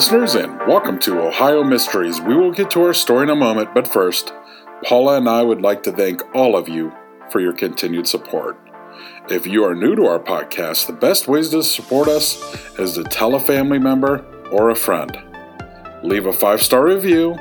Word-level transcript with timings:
listeners, 0.00 0.34
and 0.34 0.58
welcome 0.60 0.98
to 0.98 1.20
Ohio 1.20 1.62
Mysteries. 1.62 2.22
We 2.22 2.34
will 2.34 2.52
get 2.52 2.70
to 2.70 2.82
our 2.84 2.94
story 2.94 3.24
in 3.24 3.28
a 3.28 3.36
moment, 3.36 3.74
but 3.74 3.86
first, 3.86 4.32
Paula 4.82 5.18
and 5.18 5.28
I 5.28 5.42
would 5.42 5.60
like 5.60 5.82
to 5.82 5.92
thank 5.92 6.22
all 6.34 6.56
of 6.56 6.70
you 6.70 6.90
for 7.30 7.38
your 7.38 7.52
continued 7.52 8.08
support. 8.08 8.58
If 9.28 9.46
you 9.46 9.62
are 9.62 9.74
new 9.74 9.94
to 9.96 10.06
our 10.06 10.18
podcast, 10.18 10.86
the 10.86 10.94
best 10.94 11.28
ways 11.28 11.50
to 11.50 11.62
support 11.62 12.08
us 12.08 12.40
is 12.78 12.94
to 12.94 13.04
tell 13.04 13.34
a 13.34 13.40
family 13.40 13.78
member 13.78 14.24
or 14.50 14.70
a 14.70 14.76
friend. 14.76 15.18
Leave 16.02 16.26
a 16.26 16.32
five 16.32 16.62
star 16.62 16.84
review 16.84 17.34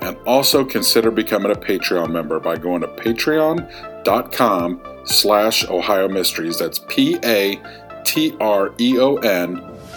and 0.00 0.16
also 0.26 0.64
consider 0.64 1.10
becoming 1.10 1.52
a 1.52 1.54
Patreon 1.54 2.10
member 2.10 2.38
by 2.38 2.56
going 2.56 2.80
to 2.82 2.88
patreon.com 2.88 4.80
slash 5.04 5.68
Ohio 5.68 6.08
Mysteries. 6.08 6.58
That's 6.58 6.78
P-A-T-R-E-O-N 6.88 7.62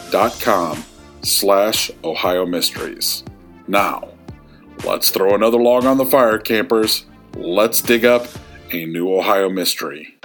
dot 0.10 0.40
com 0.42 0.84
slash 1.22 1.92
Ohio 2.04 2.46
Mysteries. 2.46 3.24
Now, 3.68 4.10
let's 4.86 5.12
throw 5.12 5.36
another 5.36 5.62
log 5.62 5.86
on 5.86 5.98
the 5.98 6.06
fire, 6.06 6.38
campers. 6.40 7.06
Let's 7.36 7.82
dig 7.82 8.06
up 8.06 8.28
a 8.72 8.86
new 8.86 9.14
Ohio 9.14 9.50
mystery. 9.50 10.21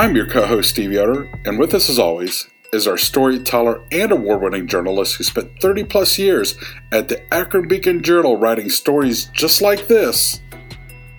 I'm 0.00 0.16
your 0.16 0.26
co 0.26 0.46
host, 0.46 0.70
Steve 0.70 0.92
Yoder, 0.92 1.30
and 1.44 1.58
with 1.58 1.74
us 1.74 1.90
as 1.90 1.98
always 1.98 2.48
is 2.72 2.86
our 2.86 2.96
storyteller 2.96 3.84
and 3.92 4.10
award 4.10 4.40
winning 4.40 4.66
journalist 4.66 5.16
who 5.16 5.24
spent 5.24 5.60
30 5.60 5.84
plus 5.84 6.18
years 6.18 6.56
at 6.90 7.08
the 7.08 7.22
Akron 7.34 7.68
Beacon 7.68 8.02
Journal 8.02 8.36
writing 8.36 8.70
stories 8.70 9.26
just 9.34 9.60
like 9.60 9.88
this, 9.88 10.40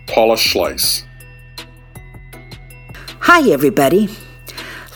Paula 0.07 0.35
Schleis. 0.35 1.05
Hi, 3.19 3.47
everybody. 3.51 4.09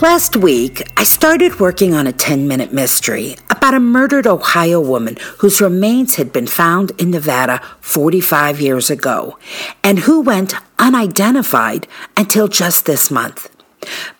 Last 0.02 0.35
week, 0.35 0.81
I 0.97 1.03
started 1.03 1.59
working 1.59 1.94
on 1.94 2.07
a 2.07 2.12
10 2.12 2.47
minute 2.47 2.73
mystery 2.73 3.35
about 3.52 3.75
a 3.75 3.79
murdered 3.79 4.25
Ohio 4.25 4.81
woman 4.81 5.16
whose 5.38 5.62
remains 5.62 6.16
had 6.16 6.34
been 6.34 6.47
found 6.47 6.91
in 7.00 7.12
Nevada 7.12 7.62
45 7.81 8.59
years 8.59 8.90
ago 8.90 9.38
and 9.84 10.00
who 10.00 10.22
went 10.22 10.56
unidentified 10.79 11.88
until 12.17 12.47
just 12.47 12.88
this 12.88 13.12
month. 13.12 13.54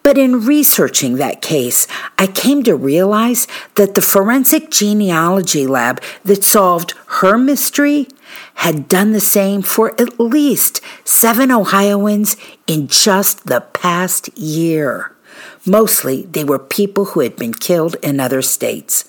But 0.04 0.18
in 0.18 0.46
researching 0.46 1.16
that 1.16 1.42
case, 1.42 1.88
I 2.18 2.28
came 2.28 2.64
to 2.64 2.76
realize 2.76 3.48
that 3.76 3.96
the 3.96 4.02
forensic 4.02 4.70
genealogy 4.72 5.68
lab 5.68 6.02
that 6.24 6.44
solved 6.44 6.94
her 7.08 7.38
mystery 7.38 8.08
had 8.56 8.88
done 8.88 9.12
the 9.12 9.20
same 9.20 9.62
for 9.62 10.00
at 10.00 10.20
least 10.20 10.82
seven 11.04 11.52
Ohioans 11.52 12.38
in 12.68 12.88
just 12.88 13.48
the 13.48 13.62
past 13.62 14.36
year. 14.38 15.16
Mostly, 15.66 16.24
they 16.24 16.44
were 16.44 16.60
people 16.60 17.06
who 17.06 17.22
had 17.22 17.36
been 17.36 17.54
killed 17.54 17.96
in 18.02 18.20
other 18.20 18.42
states. 18.42 19.06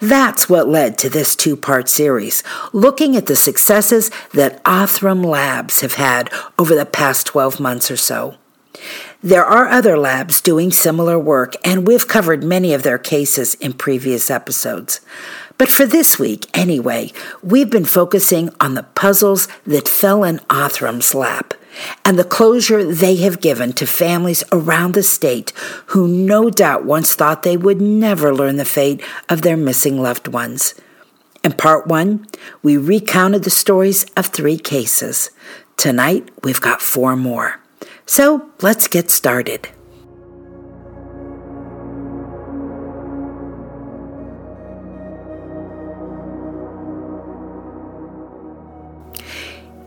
That's 0.00 0.48
what 0.48 0.68
led 0.68 0.96
to 0.98 1.10
this 1.10 1.36
two 1.36 1.56
part 1.56 1.88
series, 1.88 2.42
looking 2.72 3.16
at 3.16 3.26
the 3.26 3.36
successes 3.36 4.10
that 4.32 4.62
Othram 4.64 5.24
Labs 5.24 5.80
have 5.80 5.94
had 5.94 6.32
over 6.58 6.74
the 6.74 6.86
past 6.86 7.26
12 7.26 7.60
months 7.60 7.90
or 7.90 7.96
so. 7.96 8.36
There 9.22 9.44
are 9.44 9.66
other 9.66 9.98
labs 9.98 10.40
doing 10.40 10.70
similar 10.70 11.18
work, 11.18 11.54
and 11.64 11.88
we've 11.88 12.06
covered 12.06 12.44
many 12.44 12.72
of 12.72 12.84
their 12.84 12.98
cases 12.98 13.54
in 13.56 13.72
previous 13.72 14.30
episodes. 14.30 15.00
But 15.58 15.68
for 15.68 15.86
this 15.86 16.20
week, 16.20 16.46
anyway, 16.56 17.10
we've 17.42 17.68
been 17.68 17.84
focusing 17.84 18.50
on 18.60 18.74
the 18.74 18.84
puzzles 18.84 19.48
that 19.66 19.88
fell 19.88 20.22
in 20.22 20.40
Othram's 20.48 21.16
lap 21.16 21.54
and 22.04 22.16
the 22.16 22.22
closure 22.22 22.84
they 22.84 23.16
have 23.16 23.40
given 23.40 23.72
to 23.72 23.88
families 23.88 24.44
around 24.52 24.94
the 24.94 25.02
state 25.02 25.52
who 25.86 26.06
no 26.06 26.48
doubt 26.48 26.84
once 26.84 27.16
thought 27.16 27.42
they 27.42 27.56
would 27.56 27.80
never 27.80 28.32
learn 28.32 28.54
the 28.54 28.64
fate 28.64 29.02
of 29.28 29.42
their 29.42 29.56
missing 29.56 30.00
loved 30.00 30.28
ones. 30.28 30.74
In 31.42 31.54
part 31.54 31.88
one, 31.88 32.24
we 32.62 32.76
recounted 32.76 33.42
the 33.42 33.50
stories 33.50 34.04
of 34.16 34.26
three 34.26 34.58
cases. 34.58 35.30
Tonight, 35.76 36.28
we've 36.44 36.60
got 36.60 36.80
four 36.80 37.16
more. 37.16 37.58
So 38.08 38.48
let's 38.62 38.88
get 38.88 39.10
started. 39.10 39.68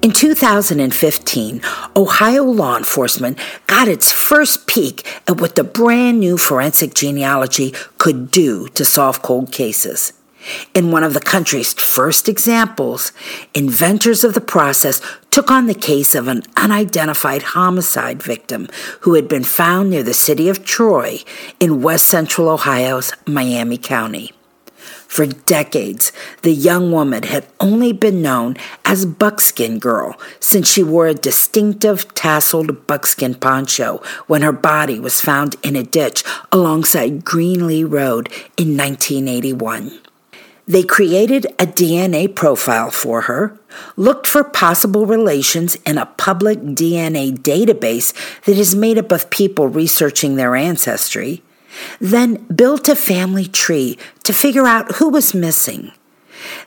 In 0.03 0.11
2015, 0.11 1.61
Ohio 1.95 2.43
law 2.43 2.77
enforcement 2.77 3.39
got 3.65 3.87
its 3.87 4.11
first 4.11 4.67
peek 4.67 5.03
at 5.27 5.41
what 5.41 5.55
the 5.55 5.63
brand 5.63 6.19
new 6.19 6.37
forensic 6.37 6.93
genealogy 6.93 7.73
could 7.97 8.29
do 8.29 8.67
to 8.69 8.85
solve 8.85 9.23
cold 9.23 9.51
cases. 9.51 10.13
In 10.73 10.91
one 10.91 11.03
of 11.03 11.13
the 11.13 11.19
country's 11.19 11.73
first 11.73 12.27
examples, 12.27 13.11
inventors 13.53 14.23
of 14.23 14.33
the 14.33 14.41
process 14.41 15.01
took 15.29 15.51
on 15.51 15.67
the 15.67 15.73
case 15.73 16.15
of 16.15 16.27
an 16.27 16.43
unidentified 16.57 17.43
homicide 17.43 18.21
victim 18.21 18.67
who 19.01 19.13
had 19.13 19.27
been 19.27 19.43
found 19.43 19.89
near 19.89 20.03
the 20.03 20.13
city 20.13 20.49
of 20.49 20.65
Troy 20.65 21.19
in 21.59 21.81
west 21.81 22.05
central 22.05 22.49
Ohio's 22.49 23.13
Miami 23.25 23.77
County. 23.77 24.31
For 25.11 25.25
decades, 25.25 26.13
the 26.41 26.53
young 26.53 26.91
woman 26.91 27.23
had 27.23 27.45
only 27.59 27.91
been 27.91 28.21
known 28.21 28.55
as 28.85 29.05
Buckskin 29.05 29.77
Girl 29.77 30.17
since 30.39 30.69
she 30.69 30.83
wore 30.83 31.07
a 31.07 31.13
distinctive 31.13 32.07
tasseled 32.13 32.87
buckskin 32.87 33.35
poncho 33.35 34.01
when 34.27 34.41
her 34.41 34.53
body 34.53 35.01
was 35.01 35.19
found 35.19 35.57
in 35.63 35.75
a 35.75 35.83
ditch 35.83 36.23
alongside 36.51 37.25
Greenlee 37.25 37.83
Road 37.83 38.29
in 38.55 38.77
1981. 38.77 39.99
They 40.71 40.83
created 40.83 41.47
a 41.59 41.67
DNA 41.67 42.33
profile 42.33 42.91
for 42.91 43.23
her, 43.23 43.59
looked 43.97 44.25
for 44.25 44.41
possible 44.41 45.05
relations 45.05 45.75
in 45.85 45.97
a 45.97 46.05
public 46.05 46.59
DNA 46.59 47.37
database 47.37 48.13
that 48.45 48.57
is 48.57 48.73
made 48.73 48.97
up 48.97 49.11
of 49.11 49.29
people 49.29 49.67
researching 49.67 50.37
their 50.37 50.55
ancestry, 50.55 51.43
then 51.99 52.35
built 52.45 52.87
a 52.87 52.95
family 52.95 53.47
tree 53.47 53.97
to 54.23 54.31
figure 54.31 54.65
out 54.65 54.93
who 54.93 55.09
was 55.09 55.33
missing. 55.33 55.91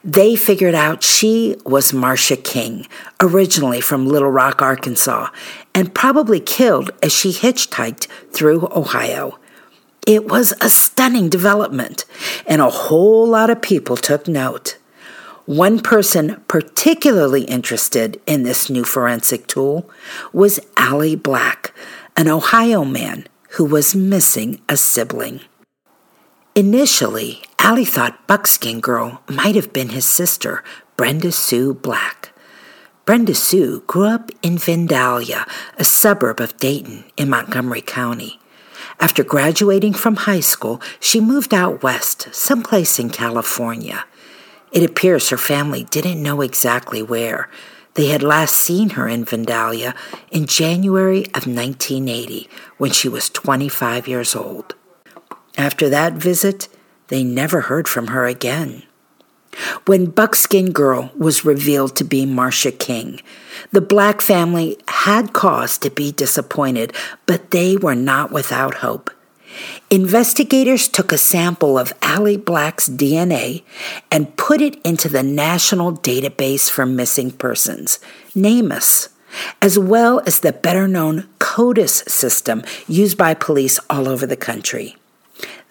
They 0.04 0.36
figured 0.36 0.74
out 0.74 1.02
she 1.02 1.56
was 1.64 1.94
Marcia 1.94 2.36
King, 2.36 2.86
originally 3.22 3.80
from 3.80 4.06
Little 4.06 4.30
Rock, 4.30 4.60
Arkansas, 4.60 5.30
and 5.74 5.94
probably 5.94 6.40
killed 6.40 6.90
as 7.02 7.10
she 7.10 7.32
hitchhiked 7.32 8.06
through 8.30 8.68
Ohio. 8.70 9.38
It 10.06 10.26
was 10.26 10.52
a 10.60 10.68
stunning 10.68 11.30
development, 11.30 12.04
and 12.46 12.60
a 12.60 12.68
whole 12.68 13.26
lot 13.26 13.48
of 13.48 13.62
people 13.62 13.96
took 13.96 14.28
note. 14.28 14.76
One 15.46 15.80
person 15.80 16.42
particularly 16.46 17.44
interested 17.44 18.20
in 18.26 18.42
this 18.42 18.68
new 18.68 18.84
forensic 18.84 19.46
tool 19.46 19.88
was 20.32 20.60
Allie 20.76 21.16
Black, 21.16 21.74
an 22.16 22.28
Ohio 22.28 22.84
man 22.84 23.26
who 23.52 23.64
was 23.64 23.94
missing 23.94 24.60
a 24.68 24.76
sibling. 24.76 25.40
Initially, 26.54 27.42
Allie 27.58 27.84
thought 27.86 28.26
Buckskin 28.26 28.80
Girl 28.80 29.22
might 29.28 29.54
have 29.54 29.72
been 29.72 29.88
his 29.88 30.04
sister, 30.04 30.62
Brenda 30.96 31.32
Sue 31.32 31.72
Black. 31.72 32.32
Brenda 33.06 33.34
Sue 33.34 33.82
grew 33.86 34.06
up 34.06 34.30
in 34.42 34.56
Vandalia, 34.56 35.48
a 35.78 35.84
suburb 35.84 36.40
of 36.40 36.56
Dayton 36.58 37.04
in 37.16 37.30
Montgomery 37.30 37.80
County. 37.80 38.38
After 39.00 39.24
graduating 39.24 39.94
from 39.94 40.16
high 40.16 40.40
school, 40.40 40.80
she 41.00 41.20
moved 41.20 41.52
out 41.52 41.82
west, 41.82 42.28
someplace 42.32 42.98
in 42.98 43.10
California. 43.10 44.04
It 44.72 44.82
appears 44.82 45.28
her 45.28 45.36
family 45.36 45.84
didn't 45.84 46.22
know 46.22 46.40
exactly 46.40 47.02
where. 47.02 47.48
They 47.94 48.06
had 48.06 48.22
last 48.22 48.56
seen 48.56 48.90
her 48.90 49.08
in 49.08 49.24
Vandalia 49.24 49.94
in 50.30 50.46
January 50.46 51.26
of 51.26 51.46
1980 51.46 52.48
when 52.76 52.90
she 52.90 53.08
was 53.08 53.30
25 53.30 54.08
years 54.08 54.34
old. 54.34 54.74
After 55.56 55.88
that 55.88 56.14
visit, 56.14 56.68
they 57.08 57.22
never 57.22 57.62
heard 57.62 57.86
from 57.86 58.08
her 58.08 58.26
again. 58.26 58.82
When 59.86 60.06
Buckskin 60.06 60.72
Girl 60.72 61.10
was 61.16 61.44
revealed 61.44 61.96
to 61.96 62.04
be 62.04 62.26
Marcia 62.26 62.72
King, 62.72 63.20
the 63.72 63.80
black 63.80 64.20
family 64.20 64.78
had 64.88 65.32
cause 65.32 65.78
to 65.78 65.90
be 65.90 66.12
disappointed, 66.12 66.92
but 67.26 67.50
they 67.50 67.76
were 67.76 67.94
not 67.94 68.30
without 68.30 68.76
hope. 68.76 69.10
Investigators 69.90 70.88
took 70.88 71.12
a 71.12 71.18
sample 71.18 71.78
of 71.78 71.92
Allie 72.02 72.36
Black's 72.36 72.88
DNA 72.88 73.62
and 74.10 74.36
put 74.36 74.60
it 74.60 74.80
into 74.82 75.08
the 75.08 75.22
National 75.22 75.92
Database 75.92 76.68
for 76.68 76.84
Missing 76.84 77.32
Persons, 77.32 78.00
NamUs, 78.34 79.08
as 79.62 79.78
well 79.78 80.20
as 80.26 80.40
the 80.40 80.52
better 80.52 80.88
known 80.88 81.28
CODIS 81.38 82.08
system 82.08 82.62
used 82.88 83.16
by 83.16 83.34
police 83.34 83.78
all 83.88 84.08
over 84.08 84.26
the 84.26 84.36
country. 84.36 84.96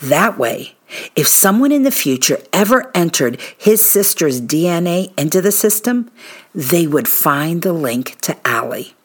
That 0.03 0.37
way, 0.37 0.75
if 1.15 1.29
someone 1.29 1.71
in 1.71 1.83
the 1.83 1.91
future 1.91 2.39
ever 2.51 2.91
entered 2.93 3.39
his 3.57 3.89
sister's 3.89 4.41
DNA 4.41 5.17
into 5.17 5.41
the 5.41 5.51
system, 5.53 6.11
they 6.53 6.85
would 6.85 7.07
find 7.07 7.61
the 7.61 7.71
link 7.71 8.19
to 8.23 8.35
Allie. 8.45 8.95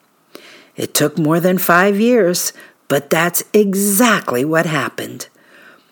It 0.74 0.94
took 0.94 1.16
more 1.16 1.38
than 1.38 1.58
five 1.58 2.00
years, 2.00 2.52
but 2.88 3.10
that's 3.10 3.44
exactly 3.52 4.44
what 4.44 4.66
happened. 4.66 5.28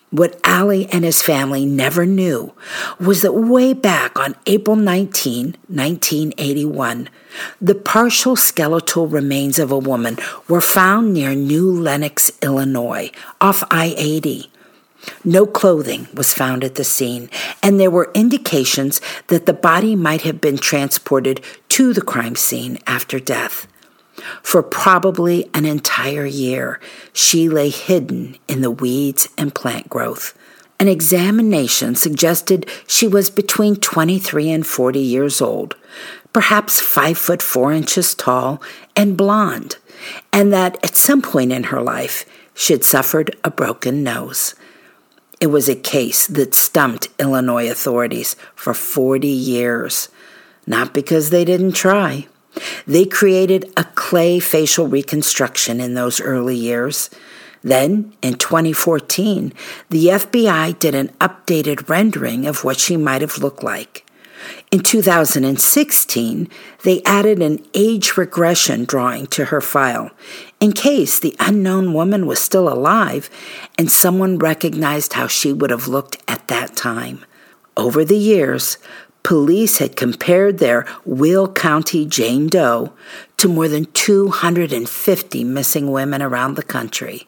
What 0.09 0.41
Allie 0.43 0.87
and 0.91 1.05
his 1.05 1.21
family 1.21 1.65
never 1.65 2.05
knew 2.05 2.53
was 2.99 3.21
that 3.21 3.31
way 3.31 3.71
back 3.71 4.19
on 4.19 4.35
April 4.45 4.75
19, 4.75 5.55
1981, 5.69 7.09
the 7.61 7.75
partial 7.75 8.35
skeletal 8.35 9.07
remains 9.07 9.57
of 9.57 9.71
a 9.71 9.77
woman 9.77 10.17
were 10.49 10.59
found 10.59 11.13
near 11.13 11.33
New 11.33 11.71
Lenox, 11.71 12.29
Illinois, 12.41 13.09
off 13.39 13.63
I 13.71 13.95
80. 13.97 14.51
No 15.23 15.45
clothing 15.45 16.07
was 16.13 16.33
found 16.33 16.63
at 16.63 16.75
the 16.75 16.83
scene, 16.83 17.29
and 17.61 17.79
there 17.79 17.91
were 17.91 18.11
indications 18.13 19.01
that 19.27 19.45
the 19.45 19.53
body 19.53 19.95
might 19.95 20.21
have 20.21 20.41
been 20.41 20.57
transported 20.57 21.41
to 21.69 21.93
the 21.93 22.01
crime 22.01 22.35
scene 22.35 22.79
after 22.87 23.19
death. 23.19 23.67
For 24.41 24.63
probably 24.63 25.49
an 25.53 25.65
entire 25.65 26.25
year, 26.25 26.79
she 27.13 27.49
lay 27.49 27.69
hidden 27.69 28.37
in 28.47 28.61
the 28.61 28.71
weeds 28.71 29.29
and 29.37 29.53
plant 29.53 29.89
growth. 29.89 30.37
An 30.79 30.87
examination 30.87 31.95
suggested 31.95 32.69
she 32.85 33.07
was 33.07 33.29
between 33.29 33.75
23 33.75 34.49
and 34.51 34.65
40 34.65 34.99
years 34.99 35.41
old, 35.41 35.75
perhaps 36.33 36.79
5 36.79 37.17
foot 37.17 37.41
4 37.41 37.73
inches 37.73 38.13
tall 38.13 38.61
and 38.95 39.17
blonde, 39.17 39.77
and 40.31 40.53
that 40.53 40.77
at 40.83 40.95
some 40.95 41.21
point 41.21 41.51
in 41.51 41.65
her 41.65 41.81
life 41.81 42.25
she 42.53 42.73
had 42.73 42.83
suffered 42.83 43.35
a 43.43 43.49
broken 43.49 44.03
nose. 44.03 44.53
It 45.39 45.47
was 45.47 45.69
a 45.69 45.75
case 45.75 46.25
that 46.27 46.55
stumped 46.55 47.09
Illinois 47.19 47.69
authorities 47.69 48.35
for 48.55 48.73
40 48.73 49.27
years, 49.27 50.09
not 50.65 50.93
because 50.93 51.29
they 51.29 51.45
didn't 51.45 51.73
try. 51.73 52.27
They 52.87 53.05
created 53.05 53.71
a 53.77 53.83
clay 53.83 54.39
facial 54.39 54.87
reconstruction 54.87 55.79
in 55.79 55.93
those 55.93 56.19
early 56.19 56.55
years. 56.55 57.11
Then, 57.61 58.13
in 58.23 58.35
2014, 58.35 59.53
the 59.89 60.07
FBI 60.07 60.79
did 60.79 60.95
an 60.95 61.09
updated 61.21 61.87
rendering 61.87 62.47
of 62.47 62.63
what 62.63 62.79
she 62.79 62.97
might 62.97 63.21
have 63.21 63.37
looked 63.37 63.61
like. 63.61 64.05
In 64.71 64.81
2016, 64.81 66.49
they 66.83 67.01
added 67.03 67.41
an 67.41 67.65
age 67.73 68.17
regression 68.17 68.85
drawing 68.85 69.27
to 69.27 69.45
her 69.45 69.61
file 69.61 70.11
in 70.59 70.71
case 70.71 71.19
the 71.19 71.35
unknown 71.39 71.93
woman 71.93 72.25
was 72.25 72.39
still 72.39 72.67
alive 72.67 73.29
and 73.77 73.91
someone 73.91 74.39
recognized 74.39 75.13
how 75.13 75.27
she 75.27 75.53
would 75.53 75.69
have 75.69 75.87
looked 75.87 76.17
at 76.27 76.47
that 76.47 76.75
time. 76.75 77.23
Over 77.75 78.03
the 78.03 78.17
years, 78.17 78.77
police 79.21 79.77
had 79.77 79.95
compared 79.95 80.57
their 80.57 80.85
Will 81.05 81.51
County 81.51 82.05
Jane 82.05 82.47
Doe 82.47 82.93
to 83.37 83.47
more 83.47 83.67
than 83.67 83.85
250 83.85 85.43
missing 85.43 85.91
women 85.91 86.21
around 86.21 86.55
the 86.55 86.63
country, 86.63 87.27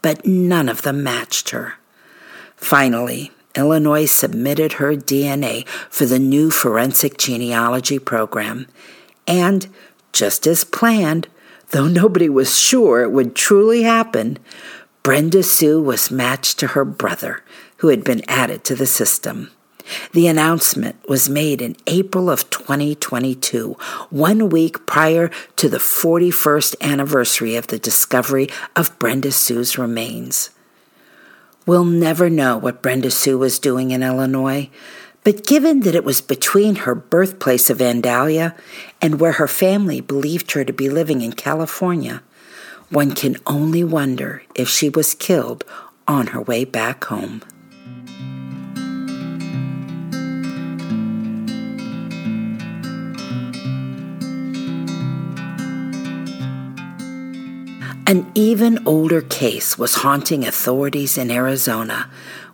but 0.00 0.24
none 0.24 0.68
of 0.68 0.82
them 0.82 1.02
matched 1.02 1.50
her. 1.50 1.74
Finally, 2.56 3.32
Illinois 3.54 4.06
submitted 4.06 4.74
her 4.74 4.94
DNA 4.94 5.66
for 5.90 6.06
the 6.06 6.18
new 6.18 6.50
forensic 6.50 7.18
genealogy 7.18 7.98
program. 7.98 8.66
And, 9.26 9.66
just 10.12 10.46
as 10.46 10.64
planned, 10.64 11.28
though 11.72 11.88
nobody 11.88 12.28
was 12.28 12.58
sure 12.58 13.02
it 13.02 13.10
would 13.10 13.34
truly 13.34 13.82
happen, 13.82 14.38
Brenda 15.02 15.42
Sue 15.42 15.82
was 15.82 16.10
matched 16.10 16.58
to 16.60 16.68
her 16.68 16.84
brother, 16.84 17.42
who 17.78 17.88
had 17.88 18.04
been 18.04 18.22
added 18.28 18.62
to 18.64 18.76
the 18.76 18.86
system. 18.86 19.50
The 20.12 20.28
announcement 20.28 20.96
was 21.08 21.28
made 21.28 21.60
in 21.60 21.76
April 21.88 22.30
of 22.30 22.48
2022, 22.50 23.76
one 24.10 24.48
week 24.48 24.86
prior 24.86 25.30
to 25.56 25.68
the 25.68 25.78
41st 25.78 26.76
anniversary 26.80 27.56
of 27.56 27.66
the 27.66 27.78
discovery 27.78 28.48
of 28.76 28.96
Brenda 29.00 29.32
Sue's 29.32 29.76
remains. 29.76 30.50
We'll 31.66 31.84
never 31.84 32.30
know 32.30 32.56
what 32.56 32.82
Brenda 32.82 33.10
Sue 33.10 33.38
was 33.38 33.58
doing 33.58 33.90
in 33.90 34.02
Illinois, 34.02 34.70
but 35.24 35.46
given 35.46 35.80
that 35.80 35.94
it 35.94 36.04
was 36.04 36.20
between 36.20 36.76
her 36.76 36.94
birthplace 36.94 37.70
of 37.70 37.78
Vandalia 37.78 38.56
and 39.00 39.20
where 39.20 39.32
her 39.32 39.48
family 39.48 40.00
believed 40.00 40.52
her 40.52 40.64
to 40.64 40.72
be 40.72 40.88
living 40.88 41.20
in 41.20 41.32
California, 41.32 42.22
one 42.90 43.12
can 43.12 43.36
only 43.46 43.84
wonder 43.84 44.42
if 44.54 44.68
she 44.68 44.88
was 44.88 45.14
killed 45.14 45.64
on 46.08 46.28
her 46.28 46.40
way 46.40 46.64
back 46.64 47.04
home. 47.04 47.42
An 58.04 58.30
even 58.34 58.86
older 58.86 59.22
case 59.22 59.78
was 59.78 59.94
haunting 59.94 60.44
authorities 60.44 61.16
in 61.16 61.30
Arizona, 61.30 62.10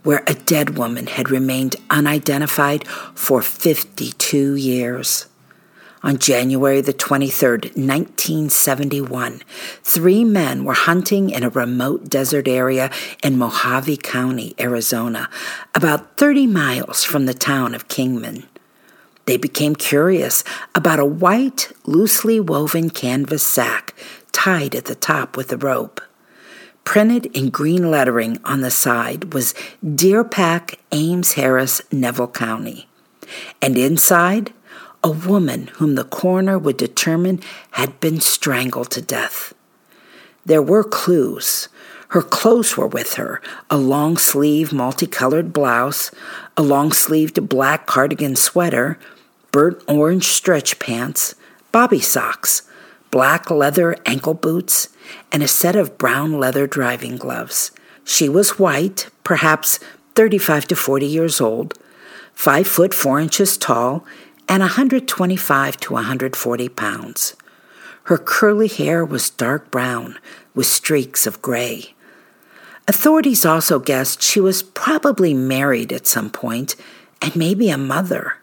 where 0.08 0.24
a 0.26 0.32
dead 0.32 0.78
woman 0.78 1.06
had 1.06 1.28
remained 1.28 1.76
unidentified 1.90 2.88
for 3.14 3.42
52 3.42 4.54
years. 4.54 5.26
On 6.02 6.16
January 6.16 6.80
the 6.80 6.94
23rd, 6.94 7.76
1971, 7.76 9.42
three 9.82 10.24
men 10.24 10.64
were 10.64 10.72
hunting 10.72 11.28
in 11.28 11.42
a 11.42 11.50
remote 11.50 12.08
desert 12.08 12.48
area 12.48 12.90
in 13.22 13.36
Mohave 13.36 14.02
County, 14.02 14.54
Arizona, 14.58 15.28
about 15.74 16.16
30 16.16 16.46
miles 16.46 17.04
from 17.04 17.26
the 17.26 17.34
town 17.34 17.74
of 17.74 17.88
Kingman. 17.88 18.44
They 19.26 19.36
became 19.36 19.76
curious 19.76 20.42
about 20.74 20.98
a 20.98 21.04
white, 21.04 21.70
loosely 21.84 22.40
woven 22.40 22.88
canvas 22.88 23.42
sack 23.42 23.92
tied 24.32 24.74
at 24.74 24.86
the 24.86 24.94
top 24.94 25.36
with 25.36 25.52
a 25.52 25.58
rope. 25.58 26.00
Printed 26.88 27.26
in 27.36 27.50
green 27.50 27.90
lettering 27.90 28.38
on 28.46 28.62
the 28.62 28.70
side 28.70 29.34
was 29.34 29.52
Deer 29.84 30.24
Pack, 30.24 30.78
Ames 30.90 31.34
Harris, 31.34 31.82
Neville 31.92 32.28
County. 32.28 32.88
And 33.60 33.76
inside, 33.76 34.54
a 35.04 35.10
woman 35.10 35.66
whom 35.74 35.96
the 35.96 36.04
coroner 36.04 36.58
would 36.58 36.78
determine 36.78 37.42
had 37.72 38.00
been 38.00 38.22
strangled 38.22 38.90
to 38.92 39.02
death. 39.02 39.52
There 40.46 40.62
were 40.62 40.82
clues. 40.82 41.68
Her 42.08 42.22
clothes 42.22 42.78
were 42.78 42.88
with 42.88 43.14
her 43.16 43.42
a 43.68 43.76
long 43.76 44.16
sleeved 44.16 44.72
multicolored 44.72 45.52
blouse, 45.52 46.10
a 46.56 46.62
long 46.62 46.92
sleeved 46.92 47.50
black 47.50 47.84
cardigan 47.84 48.34
sweater, 48.34 48.98
burnt 49.52 49.82
orange 49.86 50.28
stretch 50.28 50.78
pants, 50.78 51.34
bobby 51.70 52.00
socks, 52.00 52.62
black 53.10 53.50
leather 53.50 53.96
ankle 54.06 54.34
boots, 54.34 54.88
and 55.32 55.42
a 55.42 55.48
set 55.48 55.76
of 55.76 55.98
brown 55.98 56.38
leather 56.38 56.66
driving 56.66 57.16
gloves. 57.16 57.70
She 58.04 58.28
was 58.28 58.58
white, 58.58 59.08
perhaps 59.24 59.78
35 60.14 60.68
to 60.68 60.76
40 60.76 61.06
years 61.06 61.40
old, 61.40 61.78
5 62.34 62.66
foot 62.66 62.94
4 62.94 63.20
inches 63.20 63.56
tall, 63.56 64.04
and 64.48 64.60
125 64.60 65.76
to 65.78 65.92
140 65.92 66.68
pounds. 66.70 67.34
Her 68.04 68.16
curly 68.16 68.68
hair 68.68 69.04
was 69.04 69.28
dark 69.28 69.70
brown 69.70 70.18
with 70.54 70.66
streaks 70.66 71.26
of 71.26 71.42
gray. 71.42 71.94
Authorities 72.88 73.44
also 73.44 73.78
guessed 73.78 74.22
she 74.22 74.40
was 74.40 74.62
probably 74.62 75.34
married 75.34 75.92
at 75.92 76.06
some 76.06 76.30
point 76.30 76.74
and 77.20 77.36
maybe 77.36 77.68
a 77.68 77.76
mother. 77.76 78.36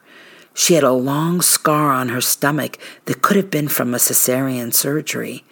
She 0.57 0.75
had 0.75 0.85
a 0.85 0.93
long 0.93 1.41
scar 1.41 1.91
on 1.91 2.07
her 2.09 2.21
stomach 2.21 2.79
that 3.05 3.21
could 3.21 3.35
have 3.35 3.51
been 3.51 3.67
from 3.67 3.93
a 3.93 3.99
cesarean 3.99 4.73
surgery, 4.73 5.43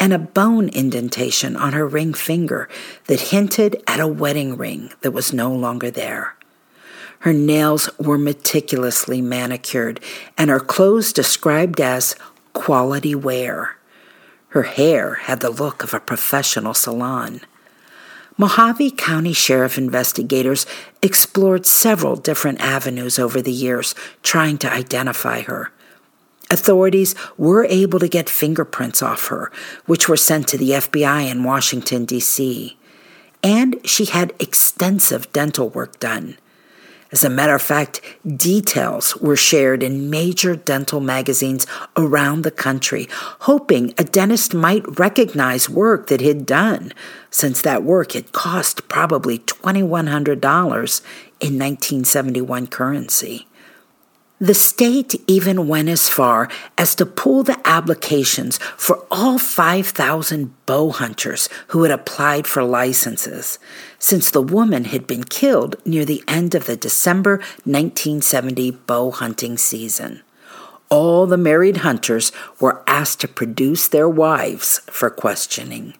and 0.00 0.14
a 0.14 0.18
bone 0.18 0.70
indentation 0.70 1.56
on 1.56 1.74
her 1.74 1.86
ring 1.86 2.14
finger 2.14 2.66
that 3.06 3.20
hinted 3.20 3.82
at 3.86 4.00
a 4.00 4.08
wedding 4.08 4.56
ring 4.56 4.92
that 5.02 5.10
was 5.10 5.30
no 5.30 5.52
longer 5.52 5.90
there. 5.90 6.36
Her 7.20 7.34
nails 7.34 7.90
were 7.98 8.16
meticulously 8.16 9.20
manicured, 9.20 10.00
and 10.38 10.48
her 10.48 10.60
clothes 10.60 11.12
described 11.12 11.78
as 11.78 12.16
quality 12.54 13.14
wear. 13.14 13.76
Her 14.48 14.62
hair 14.62 15.14
had 15.14 15.40
the 15.40 15.50
look 15.50 15.84
of 15.84 15.92
a 15.92 16.00
professional 16.00 16.72
salon. 16.72 17.42
Mohave 18.38 18.98
County 18.98 19.32
Sheriff 19.32 19.78
investigators 19.78 20.66
explored 21.00 21.64
several 21.64 22.16
different 22.16 22.60
avenues 22.60 23.18
over 23.18 23.40
the 23.40 23.52
years 23.52 23.94
trying 24.22 24.58
to 24.58 24.70
identify 24.70 25.40
her. 25.40 25.72
Authorities 26.50 27.14
were 27.38 27.64
able 27.64 27.98
to 27.98 28.08
get 28.08 28.28
fingerprints 28.28 29.02
off 29.02 29.28
her, 29.28 29.50
which 29.86 30.06
were 30.06 30.18
sent 30.18 30.46
to 30.48 30.58
the 30.58 30.70
FBI 30.70 31.30
in 31.30 31.44
Washington, 31.44 32.04
D.C. 32.04 32.76
And 33.42 33.80
she 33.84 34.04
had 34.04 34.34
extensive 34.38 35.32
dental 35.32 35.70
work 35.70 35.98
done. 35.98 36.36
As 37.12 37.22
a 37.22 37.30
matter 37.30 37.54
of 37.54 37.62
fact, 37.62 38.00
details 38.26 39.16
were 39.18 39.36
shared 39.36 39.82
in 39.82 40.10
major 40.10 40.56
dental 40.56 41.00
magazines 41.00 41.66
around 41.96 42.42
the 42.42 42.50
country, 42.50 43.08
hoping 43.40 43.94
a 43.96 44.04
dentist 44.04 44.54
might 44.54 44.98
recognize 44.98 45.70
work 45.70 46.08
that 46.08 46.20
he'd 46.20 46.46
done, 46.46 46.92
since 47.30 47.62
that 47.62 47.84
work 47.84 48.12
had 48.12 48.32
cost 48.32 48.88
probably 48.88 49.38
$2,100 49.38 51.00
in 51.38 51.58
1971 51.58 52.66
currency. 52.66 53.46
The 54.38 54.52
state 54.52 55.14
even 55.26 55.66
went 55.66 55.88
as 55.88 56.10
far 56.10 56.50
as 56.76 56.94
to 56.96 57.06
pull 57.06 57.42
the 57.42 57.58
applications 57.64 58.58
for 58.76 59.06
all 59.10 59.38
5,000 59.38 60.66
bow 60.66 60.90
hunters 60.90 61.48
who 61.68 61.84
had 61.84 61.90
applied 61.90 62.46
for 62.46 62.62
licenses, 62.62 63.58
since 63.98 64.30
the 64.30 64.42
woman 64.42 64.84
had 64.84 65.06
been 65.06 65.24
killed 65.24 65.76
near 65.86 66.04
the 66.04 66.22
end 66.28 66.54
of 66.54 66.66
the 66.66 66.76
December 66.76 67.38
1970 67.64 68.72
bow 68.72 69.10
hunting 69.10 69.56
season. 69.56 70.20
All 70.90 71.24
the 71.26 71.38
married 71.38 71.78
hunters 71.78 72.30
were 72.60 72.82
asked 72.86 73.20
to 73.20 73.28
produce 73.28 73.88
their 73.88 74.08
wives 74.08 74.82
for 74.90 75.08
questioning. 75.08 75.94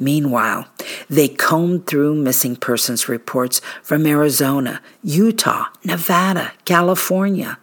Meanwhile, 0.00 0.66
they 1.08 1.28
combed 1.28 1.86
through 1.86 2.14
missing 2.14 2.56
persons 2.56 3.08
reports 3.08 3.60
from 3.82 4.06
Arizona, 4.06 4.80
Utah, 5.02 5.66
Nevada, 5.84 6.52
California. 6.64 7.58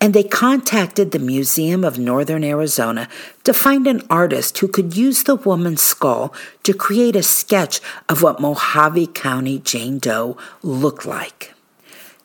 And 0.00 0.12
they 0.12 0.24
contacted 0.24 1.12
the 1.12 1.18
Museum 1.18 1.84
of 1.84 1.98
Northern 1.98 2.44
Arizona 2.44 3.08
to 3.44 3.54
find 3.54 3.86
an 3.86 4.02
artist 4.10 4.58
who 4.58 4.68
could 4.68 4.96
use 4.96 5.22
the 5.22 5.36
woman's 5.36 5.80
skull 5.80 6.34
to 6.62 6.74
create 6.74 7.16
a 7.16 7.22
sketch 7.22 7.80
of 8.08 8.20
what 8.22 8.38
Mohave 8.38 9.14
County 9.14 9.60
Jane 9.60 9.98
Doe 9.98 10.36
looked 10.62 11.06
like. 11.06 11.54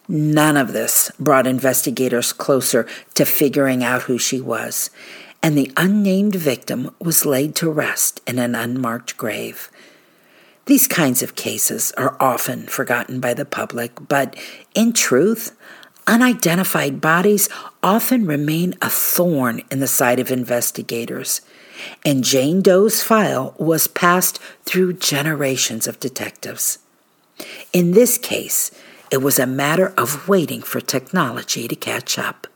None 0.09 0.57
of 0.57 0.74
this 0.74 1.12
brought 1.19 1.45
investigators 1.45 2.33
closer 2.33 2.88
to 3.13 3.25
figuring 3.25 3.83
out 3.83 4.03
who 4.03 4.17
she 4.17 4.41
was 4.41 4.89
and 5.41 5.58
the 5.58 5.72
unnamed 5.77 6.36
victim 6.36 6.93
was 7.00 7.25
laid 7.25 7.55
to 7.55 7.69
rest 7.69 8.22
in 8.27 8.39
an 8.39 8.55
unmarked 8.55 9.17
grave. 9.17 9.69
These 10.65 10.88
kinds 10.88 11.24
of 11.24 11.36
cases 11.36 11.91
are 11.98 12.15
often 12.19 12.67
forgotten 12.67 13.19
by 13.19 13.34
the 13.34 13.46
public, 13.46 14.08
but 14.08 14.36
in 14.75 14.93
truth, 14.93 15.58
unidentified 16.05 17.01
bodies 17.01 17.50
often 17.81 18.25
remain 18.25 18.75
a 18.81 18.89
thorn 18.89 19.62
in 19.72 19.79
the 19.79 19.88
side 19.88 20.19
of 20.19 20.31
investigators. 20.31 21.41
And 22.05 22.24
Jane 22.24 22.62
Doe's 22.62 23.01
file 23.01 23.55
was 23.58 23.88
passed 23.88 24.39
through 24.63 24.93
generations 24.93 25.88
of 25.88 26.00
detectives. 26.00 26.79
In 27.72 27.91
this 27.91 28.17
case, 28.17 28.72
it 29.12 29.24
was 29.24 29.39
a 29.39 29.48
matter 29.48 29.93
of 29.98 30.27
waiting 30.27 30.62
for 30.62 30.81
technology 30.81 31.67
to 31.67 31.75
catch 31.75 32.19
up. 32.19 32.48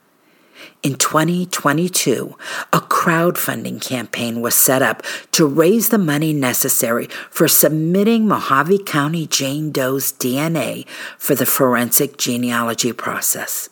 In 0.84 0.96
2022, 0.96 2.36
a 2.74 2.82
crowdfunding 2.82 3.82
campaign 3.82 4.42
was 4.42 4.54
set 4.54 4.82
up 4.82 5.02
to 5.32 5.48
raise 5.48 5.88
the 5.88 5.98
money 5.98 6.34
necessary 6.34 7.08
for 7.30 7.48
submitting 7.48 8.26
Mohave 8.26 8.86
County 8.86 9.26
Jane 9.26 9.72
Doe's 9.72 10.12
DNA 10.12 10.86
for 11.18 11.36
the 11.36 11.46
forensic 11.46 12.18
genealogy 12.18 12.92
process. 12.92 13.70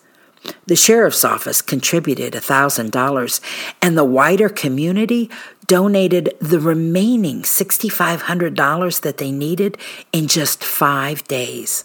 The 0.64 0.74
sheriff's 0.74 1.22
office 1.22 1.60
contributed 1.60 2.32
$1,000, 2.32 3.40
and 3.82 3.98
the 3.98 4.04
wider 4.04 4.48
community 4.48 5.28
donated 5.66 6.34
the 6.40 6.60
remaining 6.60 7.42
$6,500 7.42 9.00
that 9.02 9.18
they 9.18 9.30
needed 9.30 9.76
in 10.12 10.28
just 10.28 10.64
five 10.64 11.24
days. 11.24 11.84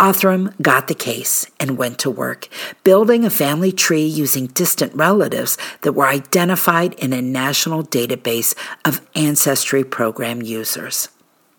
Othram 0.00 0.54
got 0.60 0.88
the 0.88 0.94
case 0.94 1.46
and 1.58 1.78
went 1.78 1.98
to 2.00 2.10
work, 2.10 2.48
building 2.84 3.24
a 3.24 3.30
family 3.30 3.72
tree 3.72 4.04
using 4.06 4.46
distant 4.46 4.94
relatives 4.94 5.58
that 5.82 5.92
were 5.92 6.06
identified 6.06 6.94
in 6.94 7.12
a 7.12 7.22
national 7.22 7.82
database 7.84 8.54
of 8.84 9.06
Ancestry 9.14 9.84
Program 9.84 10.42
users. 10.42 11.08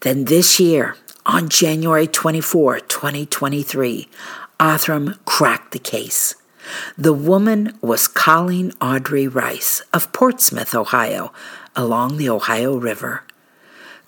Then 0.01 0.25
this 0.25 0.59
year, 0.59 0.95
on 1.25 1.49
January 1.49 2.07
24, 2.07 2.79
2023, 2.79 4.07
Othram 4.59 5.17
cracked 5.25 5.71
the 5.71 5.79
case. 5.79 6.35
The 6.97 7.13
woman 7.13 7.77
was 7.81 8.07
Colleen 8.07 8.73
Audrey 8.81 9.27
Rice 9.27 9.81
of 9.93 10.11
Portsmouth, 10.13 10.75
Ohio, 10.75 11.31
along 11.75 12.17
the 12.17 12.29
Ohio 12.29 12.75
River. 12.75 13.23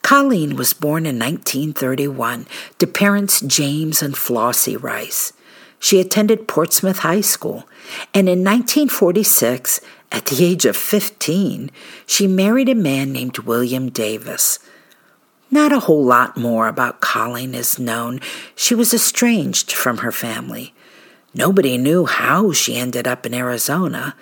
Colleen 0.01 0.55
was 0.55 0.74
born 0.74 1.05
in 1.05 1.17
1931 1.17 2.48
to 2.79 2.88
parents 2.88 3.41
James 3.41 4.01
and 4.01 4.15
Flossie 4.15 4.81
Rice. 4.81 5.34
She 5.79 6.00
attended 6.00 6.48
Portsmouth 6.48 7.00
High 7.00 7.22
School, 7.22 7.67
and 8.13 8.29
in 8.29 8.43
1946, 8.43 9.81
at 10.12 10.25
the 10.25 10.46
age 10.46 10.65
of 10.65 10.75
15, 10.75 11.72
she 12.05 12.27
married 12.27 12.70
a 12.70 12.75
man 12.75 13.12
named 13.12 13.39
William 13.39 13.89
Davis. 13.89 14.60
Not 15.50 15.72
a 15.72 15.79
whole 15.81 16.03
lot 16.03 16.38
more 16.38 16.67
about 16.67 17.01
Colleen 17.01 17.55
is 17.55 17.79
known. 17.79 18.20
She 18.55 18.75
was 18.75 18.93
estranged 18.93 19.72
from 19.72 19.98
her 19.98 20.12
family. 20.12 20.74
Nobody 21.34 21.77
knew 21.77 22.05
how 22.05 22.51
she 22.51 22.75
ended 22.75 23.08
up 23.08 23.25
in 23.25 23.34
Arizona. 23.34 24.15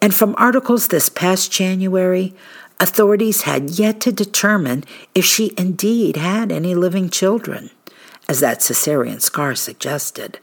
And 0.00 0.14
from 0.14 0.34
articles 0.36 0.88
this 0.88 1.08
past 1.08 1.50
January, 1.50 2.34
Authorities 2.80 3.42
had 3.42 3.70
yet 3.70 4.00
to 4.00 4.12
determine 4.12 4.84
if 5.14 5.24
she 5.24 5.52
indeed 5.56 6.16
had 6.16 6.50
any 6.50 6.74
living 6.74 7.08
children, 7.08 7.70
as 8.28 8.40
that 8.40 8.60
cesarean 8.60 9.20
scar 9.20 9.54
suggested. 9.54 10.38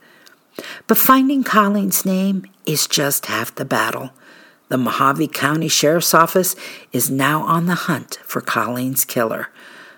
But 0.86 0.98
finding 0.98 1.44
Colleen's 1.44 2.04
name 2.04 2.46
is 2.66 2.86
just 2.86 3.26
half 3.26 3.54
the 3.54 3.64
battle. 3.64 4.10
The 4.68 4.76
Mohave 4.76 5.32
County 5.32 5.68
Sheriff's 5.68 6.14
Office 6.14 6.56
is 6.92 7.10
now 7.10 7.42
on 7.42 7.66
the 7.66 7.74
hunt 7.74 8.18
for 8.24 8.40
Colleen's 8.40 9.04
killer, 9.04 9.48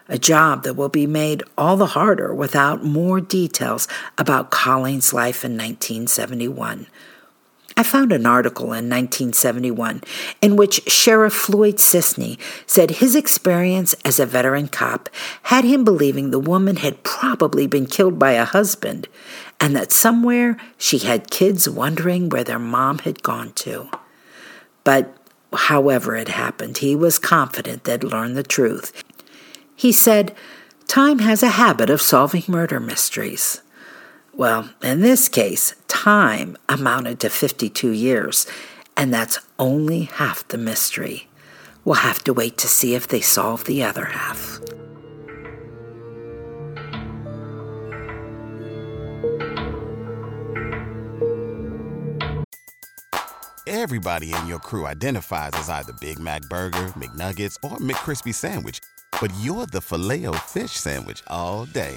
a 0.09 0.19
job 0.19 0.65
that 0.65 0.75
will 0.75 0.89
be 0.89 1.07
made 1.07 1.45
all 1.57 1.77
the 1.77 1.87
harder 1.87 2.35
without 2.35 2.85
more 2.85 3.21
details 3.21 3.87
about 4.19 4.51
Colleen's 4.51 5.13
life 5.13 5.45
in 5.45 5.53
1971. 5.53 6.87
I 7.77 7.83
found 7.83 8.13
an 8.13 8.25
article 8.25 8.67
in 8.67 8.89
1971 8.89 10.03
in 10.41 10.57
which 10.57 10.89
Sheriff 10.89 11.33
Floyd 11.33 11.77
Sisney 11.77 12.39
said 12.67 12.93
his 12.93 13.17
experience 13.17 13.95
as 14.05 14.21
a 14.21 14.27
veteran 14.27 14.69
cop 14.69 15.09
had 15.45 15.65
him 15.65 15.85
believing 15.85 16.31
the 16.31 16.39
woman 16.39 16.77
had 16.77 17.03
probably 17.03 17.67
been 17.67 17.87
killed 17.87 18.19
by 18.19 18.33
a 18.33 18.45
husband 18.45 19.09
and 19.61 19.75
that 19.75 19.91
somewhere 19.91 20.57
she 20.79 20.99
had 20.99 21.31
kids 21.31 21.69
wondering 21.69 22.29
where 22.29 22.45
their 22.45 22.59
mom 22.59 22.99
had 23.01 23.23
gone 23.23 23.53
to. 23.53 23.89
But 24.85 25.17
however 25.53 26.15
it 26.15 26.29
happened, 26.29 26.79
he 26.79 26.95
was 26.95 27.19
confident 27.19 27.85
they'd 27.85 28.05
learn 28.05 28.35
the 28.35 28.43
truth. 28.43 29.03
He 29.75 29.91
said, 29.91 30.35
Time 30.87 31.21
has 31.21 31.43
a 31.43 31.49
habit 31.49 31.91
of 31.91 32.03
solving 32.03 32.45
murder 32.47 32.79
mysteries. 32.79 33.63
Well, 34.33 34.71
in 34.83 35.01
this 35.01 35.29
case, 35.29 35.75
time 36.05 36.55
amounted 36.69 37.19
to 37.19 37.31
52 37.31 37.91
years, 37.91 38.47
and 38.95 39.13
that's 39.13 39.39
only 39.59 40.03
half 40.03 40.47
the 40.49 40.59
mystery. 40.59 41.29
We'll 41.83 42.05
have 42.11 42.23
to 42.25 42.35
wait 42.35 42.59
to 42.59 42.69
see 42.69 42.95
if 42.95 43.09
they 43.09 43.23
solve 43.23 43.65
the 43.65 43.83
other 43.83 44.05
half. 44.05 44.61
Everybody 53.67 54.35
in 54.35 54.47
your 54.47 54.59
crew 54.59 54.87
identifies 54.87 55.53
as 55.55 55.71
either 55.71 55.95
Big 56.01 56.19
Mac 56.19 56.43
Burger, 56.51 56.93
McNuggets, 56.99 57.57
or 57.63 57.79
McCrispy 57.79 58.35
Sandwich 58.35 58.81
but 59.21 59.33
you're 59.41 59.67
the 59.67 59.81
Filet-O-Fish 59.81 60.73
Sandwich 60.73 61.23
all 61.29 61.67
day. 61.67 61.97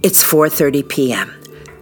It's 0.00 0.22
4:30 0.22 0.88
p.m. 0.88 1.34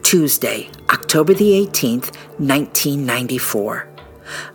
Tuesday, 0.02 0.70
October 0.88 1.34
the 1.34 1.52
18th, 1.52 2.16
1994. 2.38 3.88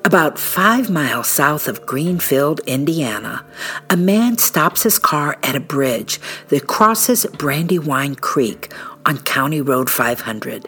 About 0.04 0.40
five 0.40 0.90
miles 0.90 1.28
south 1.28 1.68
of 1.68 1.86
Greenfield, 1.86 2.62
Indiana, 2.66 3.46
a 3.88 3.96
man 3.96 4.40
stops 4.40 4.82
his 4.82 4.98
car 4.98 5.38
at 5.44 5.56
a 5.56 5.60
bridge 5.60 6.20
that 6.48 6.66
crosses 6.66 7.28
Brandywine 7.38 8.16
Creek 8.16 8.74
on 9.06 9.20
County 9.20 9.62
Road 9.62 9.92
500. 9.92 10.68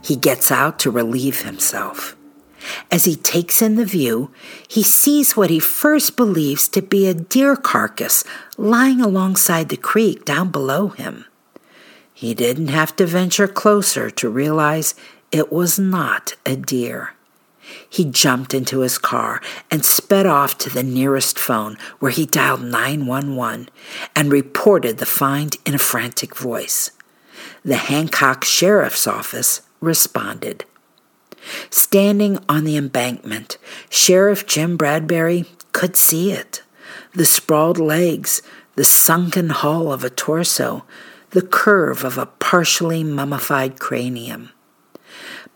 He 0.00 0.14
gets 0.14 0.52
out 0.52 0.78
to 0.78 0.92
relieve 0.92 1.40
himself. 1.40 2.16
As 2.88 3.04
he 3.04 3.16
takes 3.16 3.60
in 3.60 3.74
the 3.74 3.84
view, 3.84 4.30
he 4.68 4.84
sees 4.84 5.36
what 5.36 5.50
he 5.50 5.58
first 5.58 6.16
believes 6.16 6.68
to 6.68 6.82
be 6.82 7.08
a 7.08 7.14
deer 7.14 7.56
carcass 7.56 8.22
lying 8.56 9.00
alongside 9.00 9.70
the 9.70 9.76
creek 9.76 10.24
down 10.24 10.52
below 10.52 10.86
him. 10.86 11.24
He 12.18 12.34
didn't 12.34 12.66
have 12.66 12.96
to 12.96 13.06
venture 13.06 13.46
closer 13.46 14.10
to 14.10 14.28
realize 14.28 14.96
it 15.30 15.52
was 15.52 15.78
not 15.78 16.34
a 16.44 16.56
deer. 16.56 17.14
He 17.88 18.04
jumped 18.04 18.52
into 18.52 18.80
his 18.80 18.98
car 18.98 19.40
and 19.70 19.84
sped 19.84 20.26
off 20.26 20.58
to 20.58 20.68
the 20.68 20.82
nearest 20.82 21.38
phone 21.38 21.78
where 22.00 22.10
he 22.10 22.26
dialed 22.26 22.64
911 22.64 23.68
and 24.16 24.32
reported 24.32 24.98
the 24.98 25.06
find 25.06 25.58
in 25.64 25.76
a 25.76 25.78
frantic 25.78 26.34
voice. 26.34 26.90
The 27.64 27.76
Hancock 27.76 28.42
Sheriff's 28.42 29.06
Office 29.06 29.60
responded. 29.80 30.64
Standing 31.70 32.40
on 32.48 32.64
the 32.64 32.76
embankment, 32.76 33.58
Sheriff 33.90 34.44
Jim 34.44 34.76
Bradbury 34.76 35.44
could 35.70 35.94
see 35.94 36.32
it 36.32 36.62
the 37.14 37.24
sprawled 37.24 37.78
legs, 37.78 38.42
the 38.74 38.84
sunken 38.84 39.50
hull 39.50 39.92
of 39.92 40.02
a 40.02 40.10
torso, 40.10 40.84
the 41.30 41.42
curve 41.42 42.04
of 42.04 42.16
a 42.16 42.26
partially 42.26 43.04
mummified 43.04 43.78
cranium. 43.78 44.50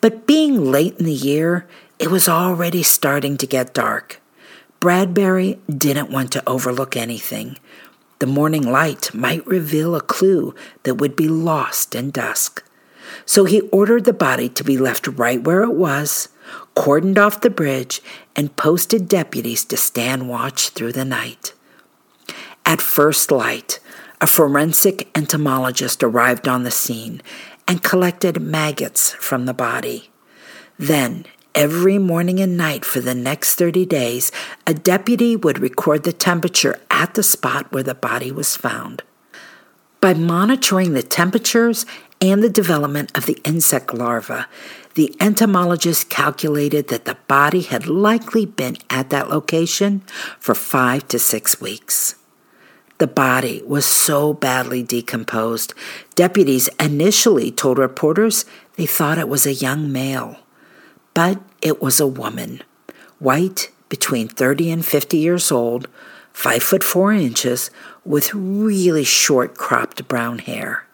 But 0.00 0.26
being 0.26 0.70
late 0.70 0.98
in 0.98 1.06
the 1.06 1.12
year, 1.12 1.66
it 1.98 2.10
was 2.10 2.28
already 2.28 2.82
starting 2.82 3.36
to 3.38 3.46
get 3.46 3.74
dark. 3.74 4.20
Bradbury 4.80 5.60
didn't 5.68 6.10
want 6.10 6.32
to 6.32 6.48
overlook 6.48 6.96
anything. 6.96 7.58
The 8.18 8.26
morning 8.26 8.62
light 8.62 9.14
might 9.14 9.46
reveal 9.46 9.94
a 9.94 10.00
clue 10.00 10.54
that 10.82 10.96
would 10.96 11.16
be 11.16 11.28
lost 11.28 11.94
in 11.94 12.10
dusk. 12.10 12.64
So 13.24 13.44
he 13.44 13.60
ordered 13.70 14.04
the 14.04 14.12
body 14.12 14.48
to 14.48 14.64
be 14.64 14.76
left 14.76 15.06
right 15.06 15.42
where 15.42 15.62
it 15.62 15.74
was, 15.74 16.28
cordoned 16.74 17.18
off 17.18 17.40
the 17.40 17.50
bridge, 17.50 18.02
and 18.34 18.56
posted 18.56 19.08
deputies 19.08 19.64
to 19.66 19.76
stand 19.76 20.28
watch 20.28 20.70
through 20.70 20.92
the 20.92 21.04
night. 21.04 21.52
At 22.64 22.80
first 22.80 23.30
light, 23.30 23.80
a 24.22 24.26
forensic 24.26 25.08
entomologist 25.18 26.00
arrived 26.00 26.46
on 26.46 26.62
the 26.62 26.70
scene 26.70 27.20
and 27.66 27.82
collected 27.82 28.40
maggots 28.40 29.10
from 29.14 29.46
the 29.46 29.52
body. 29.52 30.10
Then, 30.78 31.26
every 31.56 31.98
morning 31.98 32.38
and 32.38 32.56
night 32.56 32.84
for 32.84 33.00
the 33.00 33.16
next 33.16 33.56
30 33.56 33.84
days, 33.84 34.30
a 34.64 34.74
deputy 34.74 35.34
would 35.34 35.58
record 35.58 36.04
the 36.04 36.12
temperature 36.12 36.80
at 36.88 37.14
the 37.14 37.24
spot 37.24 37.72
where 37.72 37.82
the 37.82 37.96
body 37.96 38.30
was 38.30 38.56
found. 38.56 39.02
By 40.00 40.14
monitoring 40.14 40.92
the 40.92 41.02
temperatures 41.02 41.84
and 42.20 42.44
the 42.44 42.48
development 42.48 43.10
of 43.16 43.26
the 43.26 43.40
insect 43.44 43.92
larva, 43.92 44.46
the 44.94 45.16
entomologist 45.18 46.10
calculated 46.10 46.86
that 46.88 47.06
the 47.06 47.16
body 47.26 47.62
had 47.62 47.88
likely 47.88 48.46
been 48.46 48.76
at 48.88 49.10
that 49.10 49.30
location 49.30 50.00
for 50.38 50.54
five 50.54 51.08
to 51.08 51.18
six 51.18 51.60
weeks. 51.60 52.14
The 53.02 53.08
body 53.08 53.60
was 53.66 53.84
so 53.84 54.32
badly 54.32 54.84
decomposed, 54.84 55.74
deputies 56.14 56.68
initially 56.78 57.50
told 57.50 57.76
reporters 57.78 58.44
they 58.76 58.86
thought 58.86 59.18
it 59.18 59.28
was 59.28 59.44
a 59.44 59.52
young 59.52 59.90
male. 59.90 60.38
But 61.12 61.42
it 61.60 61.82
was 61.82 61.98
a 61.98 62.06
woman, 62.06 62.62
white, 63.18 63.72
between 63.88 64.28
30 64.28 64.70
and 64.70 64.86
50 64.86 65.16
years 65.18 65.50
old, 65.50 65.88
5 66.32 66.62
foot 66.62 66.84
4 66.84 67.12
inches, 67.14 67.72
with 68.04 68.32
really 68.34 69.02
short 69.02 69.56
cropped 69.56 70.06
brown 70.06 70.38
hair. 70.38 70.86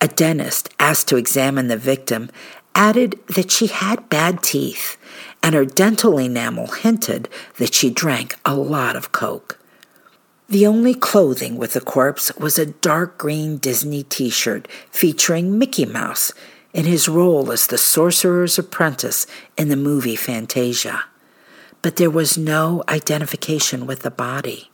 A 0.00 0.08
dentist 0.08 0.70
asked 0.78 1.06
to 1.08 1.18
examine 1.18 1.68
the 1.68 1.76
victim 1.76 2.30
added 2.74 3.20
that 3.26 3.50
she 3.50 3.66
had 3.66 4.08
bad 4.08 4.42
teeth, 4.42 4.96
and 5.42 5.54
her 5.54 5.66
dental 5.66 6.16
enamel 6.16 6.68
hinted 6.68 7.28
that 7.58 7.74
she 7.74 7.90
drank 7.90 8.36
a 8.46 8.54
lot 8.54 8.96
of 8.96 9.12
Coke. 9.12 9.58
The 10.48 10.66
only 10.66 10.94
clothing 10.94 11.56
with 11.56 11.72
the 11.72 11.80
corpse 11.80 12.34
was 12.36 12.58
a 12.58 12.66
dark 12.66 13.16
green 13.16 13.56
Disney 13.56 14.02
t 14.02 14.28
shirt 14.28 14.68
featuring 14.90 15.58
Mickey 15.58 15.86
Mouse 15.86 16.32
in 16.74 16.84
his 16.84 17.08
role 17.08 17.50
as 17.50 17.66
the 17.66 17.78
sorcerer's 17.78 18.58
apprentice 18.58 19.26
in 19.56 19.68
the 19.68 19.76
movie 19.76 20.16
Fantasia. 20.16 21.04
But 21.80 21.96
there 21.96 22.10
was 22.10 22.36
no 22.36 22.82
identification 22.88 23.86
with 23.86 24.02
the 24.02 24.10
body. 24.10 24.70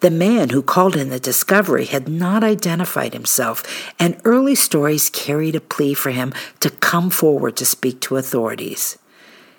The 0.00 0.10
man 0.10 0.50
who 0.50 0.62
called 0.62 0.94
in 0.94 1.08
the 1.08 1.18
discovery 1.18 1.86
had 1.86 2.06
not 2.06 2.44
identified 2.44 3.12
himself, 3.12 3.64
and 3.98 4.20
early 4.24 4.54
stories 4.54 5.10
carried 5.10 5.56
a 5.56 5.60
plea 5.60 5.94
for 5.94 6.10
him 6.10 6.32
to 6.60 6.70
come 6.70 7.10
forward 7.10 7.56
to 7.56 7.66
speak 7.66 8.00
to 8.02 8.16
authorities. 8.16 8.98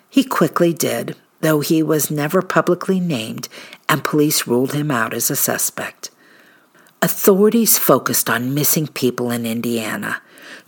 He 0.08 0.24
quickly 0.24 0.72
did, 0.72 1.16
though 1.40 1.60
he 1.60 1.82
was 1.82 2.10
never 2.10 2.40
publicly 2.40 3.00
named, 3.00 3.48
and 3.88 4.04
police 4.04 4.46
ruled 4.46 4.72
him 4.72 4.90
out 4.90 5.14
as 5.14 5.30
a 5.30 5.36
suspect. 5.36 6.10
Authorities 7.00 7.78
focused 7.78 8.28
on 8.28 8.54
missing 8.54 8.86
people 8.86 9.30
in 9.30 9.46
Indiana, 9.46 10.20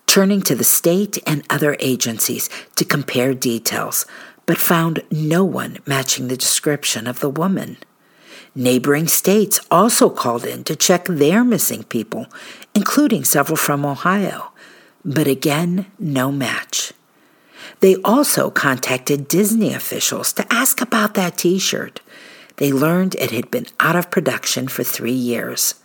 turning 0.07 0.43
to 0.43 0.55
the 0.55 0.65
state 0.65 1.19
and 1.27 1.45
other 1.51 1.77
agencies 1.81 2.49
to 2.77 2.85
compare 2.85 3.35
details, 3.35 4.07
but 4.47 4.59
found 4.59 5.03
no 5.11 5.45
one 5.45 5.79
matching 5.87 6.29
the 6.29 6.37
description 6.37 7.07
of 7.07 7.21
the 7.21 7.31
woman. 7.31 7.77
Neighboring 8.55 9.07
states 9.07 9.61
also 9.71 10.11
called 10.11 10.45
in 10.45 10.65
to 10.65 10.75
check 10.75 11.05
their 11.05 11.45
missing 11.45 11.85
people, 11.85 12.27
including 12.75 13.25
several 13.25 13.57
from 13.57 13.87
Ohio, 13.87 14.53
but 15.05 15.29
again, 15.29 15.87
no 15.99 16.33
match. 16.33 16.93
They 17.81 17.97
also 18.03 18.51
contacted 18.51 19.29
Disney 19.29 19.73
officials 19.73 20.33
to 20.35 20.53
ask 20.53 20.81
about 20.81 21.15
that 21.15 21.39
t 21.39 21.59
shirt. 21.59 22.01
They 22.61 22.73
learned 22.73 23.15
it 23.15 23.31
had 23.31 23.51
been 23.51 23.67
out 23.81 23.97
of 23.97 24.11
production 24.11 24.69
for 24.69 24.85
three 24.85 25.11
years. 25.11 25.77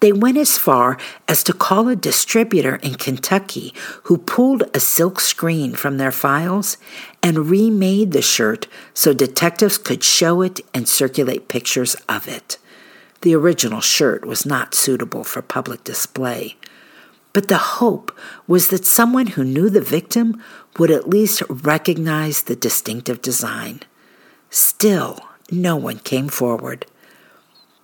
They 0.00 0.12
went 0.12 0.36
as 0.36 0.58
far 0.58 0.98
as 1.26 1.42
to 1.44 1.54
call 1.54 1.88
a 1.88 1.96
distributor 1.96 2.76
in 2.76 2.96
Kentucky 2.96 3.72
who 4.02 4.18
pulled 4.18 4.64
a 4.74 4.78
silk 4.78 5.20
screen 5.20 5.74
from 5.74 5.96
their 5.96 6.12
files 6.12 6.76
and 7.22 7.48
remade 7.48 8.12
the 8.12 8.20
shirt 8.20 8.68
so 8.92 9.14
detectives 9.14 9.78
could 9.78 10.04
show 10.04 10.42
it 10.42 10.60
and 10.74 10.86
circulate 10.86 11.48
pictures 11.48 11.96
of 12.10 12.28
it. 12.28 12.58
The 13.22 13.34
original 13.34 13.80
shirt 13.80 14.26
was 14.26 14.44
not 14.44 14.74
suitable 14.74 15.24
for 15.24 15.40
public 15.40 15.82
display. 15.82 16.56
But 17.32 17.48
the 17.48 17.80
hope 17.80 18.14
was 18.46 18.68
that 18.68 18.84
someone 18.84 19.28
who 19.28 19.44
knew 19.44 19.70
the 19.70 19.80
victim 19.80 20.42
would 20.78 20.90
at 20.90 21.08
least 21.08 21.42
recognize 21.48 22.42
the 22.42 22.56
distinctive 22.56 23.22
design. 23.22 23.80
Still, 24.50 25.25
no 25.50 25.76
one 25.76 25.98
came 25.98 26.28
forward. 26.28 26.86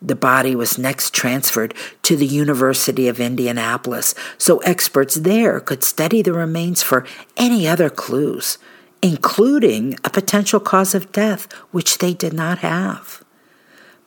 The 0.01 0.17
body 0.17 0.57
was 0.57 0.79
next 0.79 1.15
transferred 1.15 1.75
to 2.03 2.17
the 2.17 2.27
University 2.27 3.07
of 3.07 3.21
Indianapolis 3.21 4.17
so 4.37 4.59
experts 4.59 5.15
there 5.15 5.61
could 5.61 5.85
study 5.85 6.23
the 6.23 6.33
remains 6.33 6.83
for 6.83 7.07
any 7.37 7.69
other 7.69 7.89
clues, 7.89 8.59
including 9.01 9.95
a 10.05 10.11
potential 10.11 10.59
cause 10.59 10.95
of 10.95 11.13
death, 11.13 11.53
which 11.71 11.99
they 11.99 12.15
did 12.15 12.33
not 12.33 12.59
have. 12.59 13.23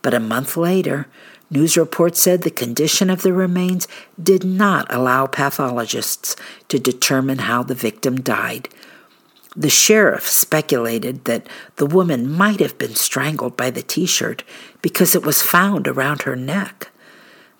But 0.02 0.14
a 0.14 0.20
month 0.20 0.58
later, 0.58 1.08
news 1.50 1.78
reports 1.78 2.20
said 2.20 2.42
the 2.42 2.52
condition 2.52 3.10
of 3.10 3.22
the 3.22 3.32
remains 3.32 3.88
did 4.22 4.44
not 4.44 4.94
allow 4.94 5.28
pathologists 5.28 6.36
to 6.68 6.78
determine 6.78 7.40
how 7.40 7.64
the 7.64 7.74
victim 7.74 8.20
died, 8.20 8.68
the 9.56 9.70
sheriff 9.70 10.28
speculated 10.28 11.26
that 11.26 11.48
the 11.78 11.86
woman 11.86 12.30
might 12.30 12.60
have 12.60 12.78
been 12.78 12.96
strangled 12.96 13.56
by 13.56 13.70
the 13.70 13.82
t 13.82 14.06
shirt 14.06 14.44
because 14.82 15.16
it 15.16 15.26
was 15.26 15.42
found 15.42 15.88
around 15.88 16.24
her 16.24 16.36
neck. 16.36 16.90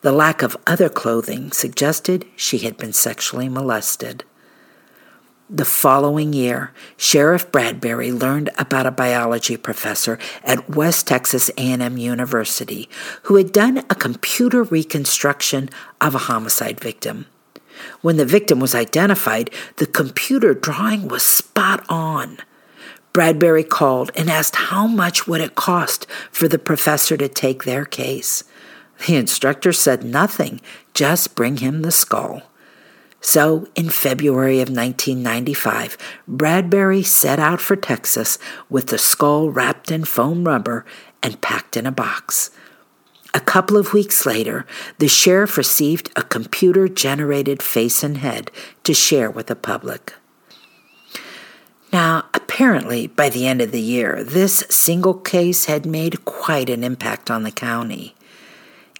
The 0.02 0.12
lack 0.12 0.44
of 0.44 0.58
other 0.68 0.90
clothing 0.90 1.52
suggested 1.52 2.26
she 2.36 2.60
had 2.60 2.78
been 2.78 2.94
sexually 2.94 3.50
molested. 3.50 4.24
The 5.50 5.66
following 5.66 6.34
year, 6.34 6.74
Sheriff 6.98 7.52
Bradbury 7.52 8.12
learned 8.12 8.50
about 8.58 8.88
a 8.88 8.92
biology 8.92 9.58
professor 9.58 10.18
at 10.44 10.72
West 10.72 11.08
Texas 11.08 11.50
A&M 11.58 11.98
University 11.98 12.90
who 13.24 13.36
had 13.36 13.52
done 13.52 13.78
a 13.78 13.96
computer 13.96 14.64
reconstruction 14.64 15.70
of 16.02 16.16
a 16.16 16.20
homicide 16.20 16.80
victim. 16.80 17.28
When 18.02 18.18
the 18.18 18.26
victim 18.26 18.60
was 18.60 18.76
identified, 18.76 19.50
the 19.78 19.86
computer 19.86 20.54
drawing 20.54 21.08
was 21.08 21.24
spot 21.24 21.86
on. 21.90 22.38
Bradbury 23.14 23.64
called 23.64 24.12
and 24.16 24.30
asked 24.30 24.56
how 24.56 24.88
much 24.88 25.28
would 25.28 25.42
it 25.42 25.56
cost 25.56 26.06
for 26.32 26.48
the 26.48 26.60
professor 26.60 27.16
to 27.16 27.30
take 27.30 27.64
their 27.64 27.86
case. 27.86 28.44
The 29.08 29.16
instructor 29.16 29.72
said 29.72 30.04
nothing, 30.04 30.62
just 30.94 31.36
bring 31.36 31.58
him 31.58 31.82
the 31.82 31.92
skull. 31.92 32.44
So, 33.22 33.68
in 33.74 33.90
February 33.90 34.60
of 34.60 34.70
1995, 34.70 35.98
Bradbury 36.28 37.02
set 37.02 37.40
out 37.40 37.60
for 37.60 37.76
Texas 37.76 38.38
with 38.70 38.88
the 38.88 39.00
skull 39.00 39.50
wrapped 39.50 39.90
in 39.90 40.04
foam 40.04 40.44
rubber 40.44 40.86
and 41.24 41.42
packed 41.42 41.76
in 41.76 41.88
a 41.88 41.92
box. 41.92 42.52
A 43.36 43.42
couple 43.42 43.76
of 43.76 43.92
weeks 43.92 44.26
later, 44.26 44.66
the 44.98 45.10
sheriff 45.10 45.58
received 45.58 46.10
a 46.16 46.24
computer 46.24 46.88
generated 46.88 47.62
face 47.62 48.02
and 48.02 48.16
head 48.20 48.50
to 48.86 48.94
share 48.94 49.30
with 49.30 49.48
the 49.48 49.58
public. 49.58 50.14
Now, 51.92 52.28
apparently, 52.34 53.08
by 53.08 53.28
the 53.28 53.46
end 53.46 53.60
of 53.60 53.74
the 53.74 53.82
year, 53.82 54.24
this 54.24 54.64
single 54.70 55.16
case 55.16 55.66
had 55.66 55.86
made 55.86 56.24
quite 56.24 56.70
an 56.70 56.82
impact 56.82 57.30
on 57.30 57.44
the 57.44 57.52
county. 57.52 58.16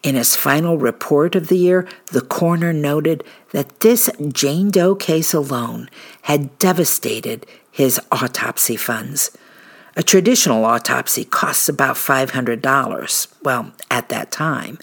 In 0.04 0.16
his 0.16 0.36
final 0.36 0.78
report 0.78 1.34
of 1.36 1.48
the 1.48 1.58
year, 1.58 1.88
the 2.12 2.20
coroner 2.20 2.74
noted 2.74 3.24
that 3.52 3.80
this 3.80 4.10
Jane 4.34 4.70
Doe 4.70 4.96
case 4.96 5.34
alone 5.34 5.90
had 6.24 6.60
devastated 6.60 7.46
his 7.72 8.02
autopsy 8.12 8.76
funds. 8.76 9.32
A 9.98 10.04
traditional 10.04 10.66
autopsy 10.66 11.24
costs 11.24 11.70
about 11.70 11.96
$500, 11.96 13.28
well, 13.44 13.72
at 13.90 14.10
that 14.10 14.30
time. 14.30 14.78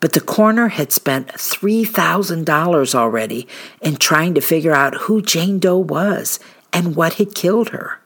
But 0.00 0.14
the 0.14 0.20
coroner 0.20 0.68
had 0.68 0.90
spent 0.90 1.28
$3,000 1.28 2.94
already 2.94 3.46
in 3.82 3.96
trying 3.96 4.34
to 4.34 4.40
figure 4.40 4.72
out 4.72 5.02
who 5.02 5.20
Jane 5.20 5.58
Doe 5.58 5.76
was 5.76 6.40
and 6.72 6.96
what 6.96 7.14
had 7.14 7.34
killed 7.34 7.70
her, 7.70 8.00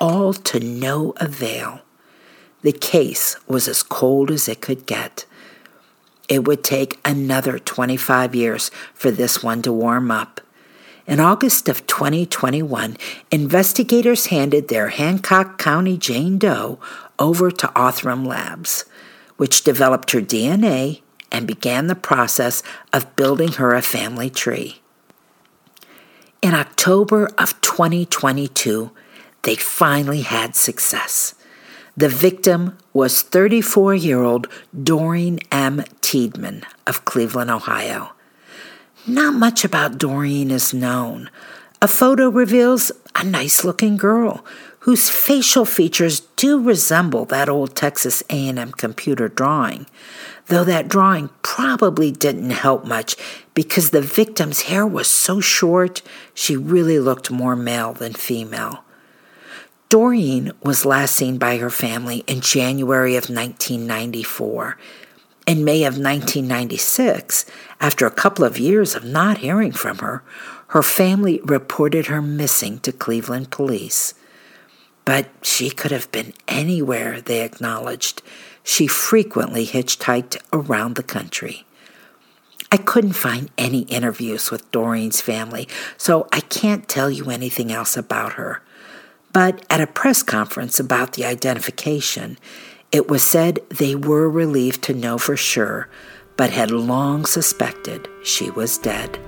all 0.00 0.32
to 0.32 0.58
no 0.58 1.12
avail. 1.18 1.82
The 2.62 2.72
case 2.72 3.36
was 3.46 3.68
as 3.68 3.84
cold 3.84 4.30
as 4.32 4.48
it 4.48 4.60
could 4.60 4.86
get. 4.86 5.24
It 6.28 6.48
would 6.48 6.64
take 6.64 6.98
another 7.04 7.60
25 7.60 8.34
years 8.34 8.72
for 8.92 9.12
this 9.12 9.40
one 9.42 9.62
to 9.62 9.72
warm 9.72 10.10
up. 10.10 10.40
In 11.06 11.20
August 11.20 11.68
of 11.68 11.86
2021, 11.86 12.96
investigators 13.30 14.26
handed 14.26 14.66
their 14.66 14.88
Hancock 14.88 15.56
County 15.56 15.96
Jane 15.96 16.36
Doe 16.36 16.80
over 17.16 17.52
to 17.52 17.68
Othram 17.68 18.26
Labs, 18.26 18.86
which 19.36 19.62
developed 19.62 20.10
her 20.10 20.20
DNA 20.20 21.02
and 21.30 21.46
began 21.46 21.86
the 21.86 21.94
process 21.94 22.60
of 22.92 23.14
building 23.14 23.52
her 23.52 23.72
a 23.72 23.82
family 23.82 24.28
tree. 24.28 24.80
In 26.42 26.54
October 26.54 27.26
of 27.38 27.60
2022, 27.60 28.90
they 29.42 29.54
finally 29.54 30.22
had 30.22 30.56
success. 30.56 31.36
The 31.96 32.08
victim 32.08 32.76
was 32.92 33.22
34 33.22 33.94
year 33.94 34.24
old 34.24 34.48
Doreen 34.82 35.38
M. 35.52 35.84
Tiedemann 36.00 36.64
of 36.84 37.04
Cleveland, 37.04 37.50
Ohio. 37.50 38.15
Not 39.08 39.34
much 39.34 39.64
about 39.64 39.98
Doreen 39.98 40.50
is 40.50 40.74
known. 40.74 41.30
A 41.80 41.86
photo 41.86 42.28
reveals 42.28 42.90
a 43.14 43.22
nice 43.22 43.62
looking 43.62 43.96
girl 43.96 44.44
whose 44.80 45.08
facial 45.08 45.64
features 45.64 46.20
do 46.34 46.60
resemble 46.60 47.24
that 47.26 47.48
old 47.48 47.76
Texas 47.76 48.24
A&M 48.30 48.72
computer 48.72 49.28
drawing, 49.28 49.86
though 50.46 50.64
that 50.64 50.88
drawing 50.88 51.30
probably 51.42 52.10
didn't 52.10 52.50
help 52.50 52.84
much 52.84 53.14
because 53.54 53.90
the 53.90 54.02
victim's 54.02 54.62
hair 54.62 54.84
was 54.84 55.08
so 55.08 55.40
short 55.40 56.02
she 56.34 56.56
really 56.56 56.98
looked 56.98 57.30
more 57.30 57.54
male 57.54 57.92
than 57.92 58.12
female. 58.12 58.82
Doreen 59.88 60.50
was 60.64 60.84
last 60.84 61.14
seen 61.14 61.38
by 61.38 61.58
her 61.58 61.70
family 61.70 62.24
in 62.26 62.40
January 62.40 63.14
of 63.14 63.30
1994. 63.30 64.76
In 65.46 65.64
May 65.64 65.84
of 65.84 65.94
1996, 65.94 67.46
after 67.80 68.04
a 68.04 68.10
couple 68.10 68.44
of 68.44 68.58
years 68.58 68.96
of 68.96 69.04
not 69.04 69.38
hearing 69.38 69.70
from 69.70 69.98
her, 69.98 70.24
her 70.68 70.82
family 70.82 71.40
reported 71.44 72.06
her 72.06 72.20
missing 72.20 72.80
to 72.80 72.90
Cleveland 72.90 73.52
police. 73.52 74.14
But 75.04 75.28
she 75.42 75.70
could 75.70 75.92
have 75.92 76.10
been 76.10 76.32
anywhere, 76.48 77.20
they 77.20 77.42
acknowledged. 77.42 78.22
She 78.64 78.88
frequently 78.88 79.64
hitchhiked 79.64 80.36
around 80.52 80.96
the 80.96 81.04
country. 81.04 81.64
I 82.72 82.76
couldn't 82.76 83.12
find 83.12 83.48
any 83.56 83.82
interviews 83.82 84.50
with 84.50 84.68
Doreen's 84.72 85.20
family, 85.20 85.68
so 85.96 86.26
I 86.32 86.40
can't 86.40 86.88
tell 86.88 87.08
you 87.08 87.30
anything 87.30 87.70
else 87.70 87.96
about 87.96 88.32
her. 88.32 88.62
But 89.32 89.64
at 89.70 89.80
a 89.80 89.86
press 89.86 90.24
conference 90.24 90.80
about 90.80 91.12
the 91.12 91.24
identification, 91.24 92.36
it 92.96 93.10
was 93.10 93.22
said 93.22 93.60
they 93.68 93.94
were 93.94 94.26
relieved 94.26 94.80
to 94.80 94.94
know 94.94 95.18
for 95.18 95.36
sure, 95.36 95.86
but 96.34 96.48
had 96.48 96.70
long 96.70 97.26
suspected 97.26 98.08
she 98.22 98.48
was 98.52 98.78
dead. 98.78 99.18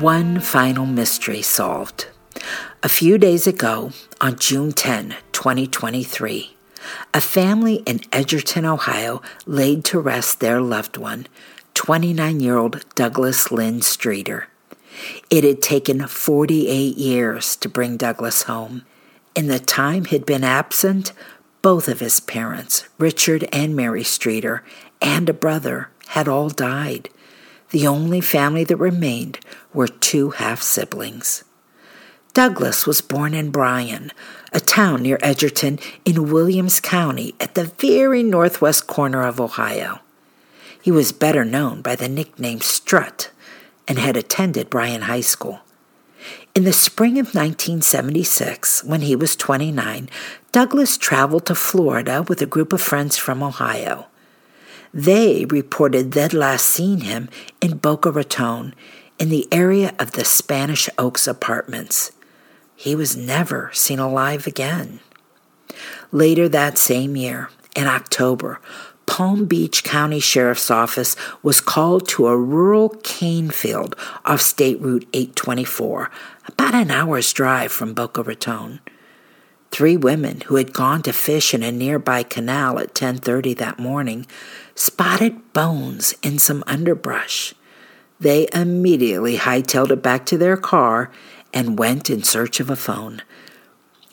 One 0.00 0.38
final 0.38 0.86
mystery 0.86 1.42
solved. 1.42 2.06
A 2.84 2.88
few 2.88 3.18
days 3.18 3.48
ago, 3.48 3.90
on 4.20 4.38
June 4.38 4.70
10, 4.70 5.16
2023, 5.32 6.53
a 7.12 7.20
family 7.20 7.76
in 7.86 8.00
Edgerton, 8.12 8.64
Ohio, 8.64 9.22
laid 9.46 9.84
to 9.86 10.00
rest 10.00 10.40
their 10.40 10.60
loved 10.60 10.96
one, 10.96 11.26
29 11.74 12.40
year 12.40 12.56
old 12.56 12.84
Douglas 12.94 13.50
Lynn 13.50 13.82
Streeter. 13.82 14.48
It 15.30 15.44
had 15.44 15.60
taken 15.60 16.06
48 16.06 16.96
years 16.96 17.56
to 17.56 17.68
bring 17.68 17.96
Douglas 17.96 18.44
home. 18.44 18.84
In 19.34 19.48
the 19.48 19.58
time 19.58 20.04
he'd 20.04 20.26
been 20.26 20.44
absent, 20.44 21.12
both 21.62 21.88
of 21.88 22.00
his 22.00 22.20
parents, 22.20 22.84
Richard 22.98 23.48
and 23.52 23.74
Mary 23.74 24.04
Streeter, 24.04 24.62
and 25.00 25.28
a 25.28 25.32
brother, 25.32 25.88
had 26.08 26.28
all 26.28 26.50
died. 26.50 27.08
The 27.70 27.86
only 27.86 28.20
family 28.20 28.64
that 28.64 28.76
remained 28.76 29.40
were 29.72 29.88
two 29.88 30.30
half 30.30 30.62
siblings. 30.62 31.42
Douglas 32.34 32.84
was 32.84 33.00
born 33.00 33.32
in 33.32 33.52
Bryan, 33.52 34.10
a 34.52 34.58
town 34.58 35.04
near 35.04 35.20
Edgerton 35.22 35.78
in 36.04 36.32
Williams 36.32 36.80
County 36.80 37.36
at 37.38 37.54
the 37.54 37.66
very 37.78 38.24
northwest 38.24 38.88
corner 38.88 39.22
of 39.22 39.40
Ohio. 39.40 40.00
He 40.82 40.90
was 40.90 41.12
better 41.12 41.44
known 41.44 41.80
by 41.80 41.94
the 41.94 42.08
nickname 42.08 42.60
Strut 42.60 43.30
and 43.86 44.00
had 44.00 44.16
attended 44.16 44.68
Bryan 44.68 45.02
High 45.02 45.20
School. 45.20 45.60
In 46.56 46.64
the 46.64 46.72
spring 46.72 47.20
of 47.20 47.36
1976, 47.36 48.82
when 48.82 49.02
he 49.02 49.14
was 49.14 49.36
29, 49.36 50.10
Douglas 50.50 50.98
traveled 50.98 51.46
to 51.46 51.54
Florida 51.54 52.24
with 52.26 52.42
a 52.42 52.46
group 52.46 52.72
of 52.72 52.82
friends 52.82 53.16
from 53.16 53.44
Ohio. 53.44 54.06
They 54.92 55.44
reported 55.44 56.10
they'd 56.10 56.32
last 56.32 56.66
seen 56.66 57.02
him 57.02 57.28
in 57.60 57.76
Boca 57.76 58.10
Raton 58.10 58.74
in 59.20 59.28
the 59.28 59.46
area 59.52 59.94
of 60.00 60.12
the 60.12 60.24
Spanish 60.24 60.88
Oaks 60.98 61.28
apartments 61.28 62.10
he 62.76 62.94
was 62.94 63.16
never 63.16 63.70
seen 63.72 63.98
alive 63.98 64.46
again. 64.46 65.00
Later 66.12 66.48
that 66.48 66.78
same 66.78 67.16
year, 67.16 67.50
in 67.74 67.86
October, 67.86 68.60
Palm 69.06 69.44
Beach 69.44 69.84
County 69.84 70.20
Sheriff's 70.20 70.70
Office 70.70 71.16
was 71.42 71.60
called 71.60 72.08
to 72.08 72.26
a 72.26 72.36
rural 72.36 72.90
cane 73.02 73.50
field 73.50 73.96
off 74.24 74.40
State 74.40 74.80
Route 74.80 75.06
824, 75.12 76.10
about 76.46 76.74
an 76.74 76.90
hour's 76.90 77.32
drive 77.32 77.70
from 77.70 77.94
Boca 77.94 78.22
Raton. 78.22 78.80
Three 79.70 79.96
women 79.96 80.42
who 80.42 80.56
had 80.56 80.72
gone 80.72 81.02
to 81.02 81.12
fish 81.12 81.52
in 81.52 81.62
a 81.62 81.72
nearby 81.72 82.22
canal 82.22 82.78
at 82.78 82.94
10:30 82.94 83.54
that 83.54 83.78
morning 83.78 84.26
spotted 84.74 85.52
bones 85.52 86.14
in 86.22 86.38
some 86.38 86.62
underbrush. 86.66 87.54
They 88.20 88.48
immediately 88.54 89.36
hightailed 89.36 89.90
it 89.90 90.02
back 90.02 90.24
to 90.26 90.38
their 90.38 90.56
car 90.56 91.10
and 91.54 91.78
went 91.78 92.10
in 92.10 92.22
search 92.22 92.60
of 92.60 92.68
a 92.68 92.76
phone. 92.76 93.22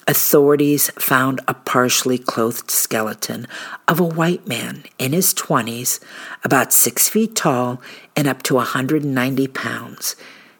authorities 0.07 0.89
found 0.99 1.39
a 1.47 1.53
partially 1.53 2.17
clothed 2.17 2.69
skeleton 2.71 3.47
of 3.87 3.99
a 3.99 4.03
white 4.03 4.47
man 4.47 4.83
in 4.97 5.13
his 5.13 5.33
20s, 5.33 5.99
about 6.43 6.73
six 6.73 7.07
feet 7.07 7.35
tall 7.35 7.81
and 8.15 8.27
up 8.27 8.43
to 8.43 8.55
190 8.55 9.47
pounds. 9.47 10.15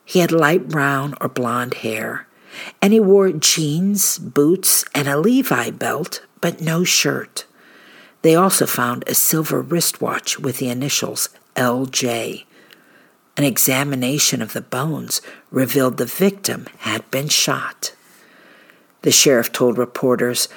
He 0.06 0.20
had 0.20 0.32
light 0.32 0.68
brown 0.70 1.16
or 1.20 1.28
blonde 1.28 1.76
hair, 1.76 2.28
and 2.82 2.94
he 2.94 3.00
wore 3.00 3.32
jeans, 3.32 4.18
boots, 4.20 4.86
and 4.94 5.08
a 5.08 5.18
Levi 5.18 5.72
belt, 5.72 6.26
but 6.40 6.62
no 6.62 6.84
shirt. 6.84 7.46
They 8.22 8.36
also 8.36 8.66
found 8.66 9.04
a 9.08 9.16
silver 9.16 9.62
wristwatch 9.62 10.40
with 10.40 10.58
the 10.58 10.70
initials 10.70 11.30
LJ. 11.56 12.46
An 13.38 13.44
examination 13.44 14.42
of 14.42 14.54
the 14.54 14.62
bones 14.62 15.22
revealed 15.52 15.98
the 15.98 16.06
victim 16.06 16.68
had 16.80 17.10
been 17.12 17.30
shot. 17.30 17.94
The 19.04 19.12
sheriff 19.12 19.52
told 19.52 19.78
reporters, 19.78 20.48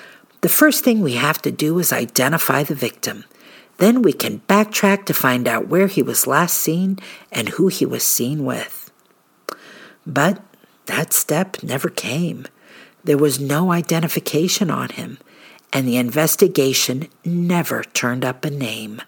The 0.41 0.49
first 0.49 0.85
thing 0.85 1.01
we 1.01 1.15
have 1.15 1.41
to 1.43 1.51
do 1.51 1.79
is 1.79 1.93
identify 1.93 2.63
the 2.63 2.75
victim. 2.75 3.25
Then 3.79 4.03
we 4.03 4.13
can 4.13 4.41
backtrack 4.41 5.05
to 5.07 5.15
find 5.15 5.49
out 5.49 5.69
where 5.69 5.87
he 5.87 6.03
was 6.03 6.27
last 6.27 6.59
seen 6.59 6.99
and 7.33 7.51
who 7.51 7.69
he 7.69 7.87
was 7.87 8.03
seen 8.03 8.45
with. 8.45 8.91
But 10.07 10.43
that 10.87 11.13
step 11.13 11.63
never 11.63 11.89
came. 11.89 12.47
There 13.03 13.19
was 13.19 13.41
no 13.41 13.73
identification 13.73 14.71
on 14.71 14.91
him, 14.91 15.19
and 15.73 15.89
the 15.89 15.97
investigation 15.97 17.09
never 17.25 17.83
turned 17.85 18.25
up 18.25 18.45
a 18.45 18.51
name. 18.51 19.03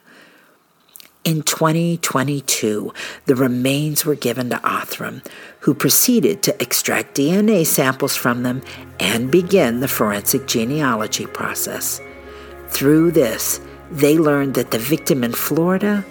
In 1.27 1.43
2022, 1.43 2.95
the 3.25 3.35
remains 3.35 4.05
were 4.05 4.15
given 4.15 4.49
to 4.51 4.59
Othram, 4.59 5.27
who 5.59 5.75
proceeded 5.75 6.41
to 6.45 6.63
extract 6.63 7.17
DNA 7.17 7.67
samples 7.67 8.15
from 8.15 8.45
them 8.45 8.63
and 9.01 9.29
begin 9.29 9.81
the 9.81 9.89
forensic 9.89 10.47
genealogy 10.47 11.27
process. 11.27 12.01
Through 12.69 13.11
this, 13.11 13.61
they 13.91 14.19
learned 14.19 14.55
that 14.55 14.71
the 14.71 14.79
victim 14.79 15.25
in 15.25 15.33
Florida 15.33 16.05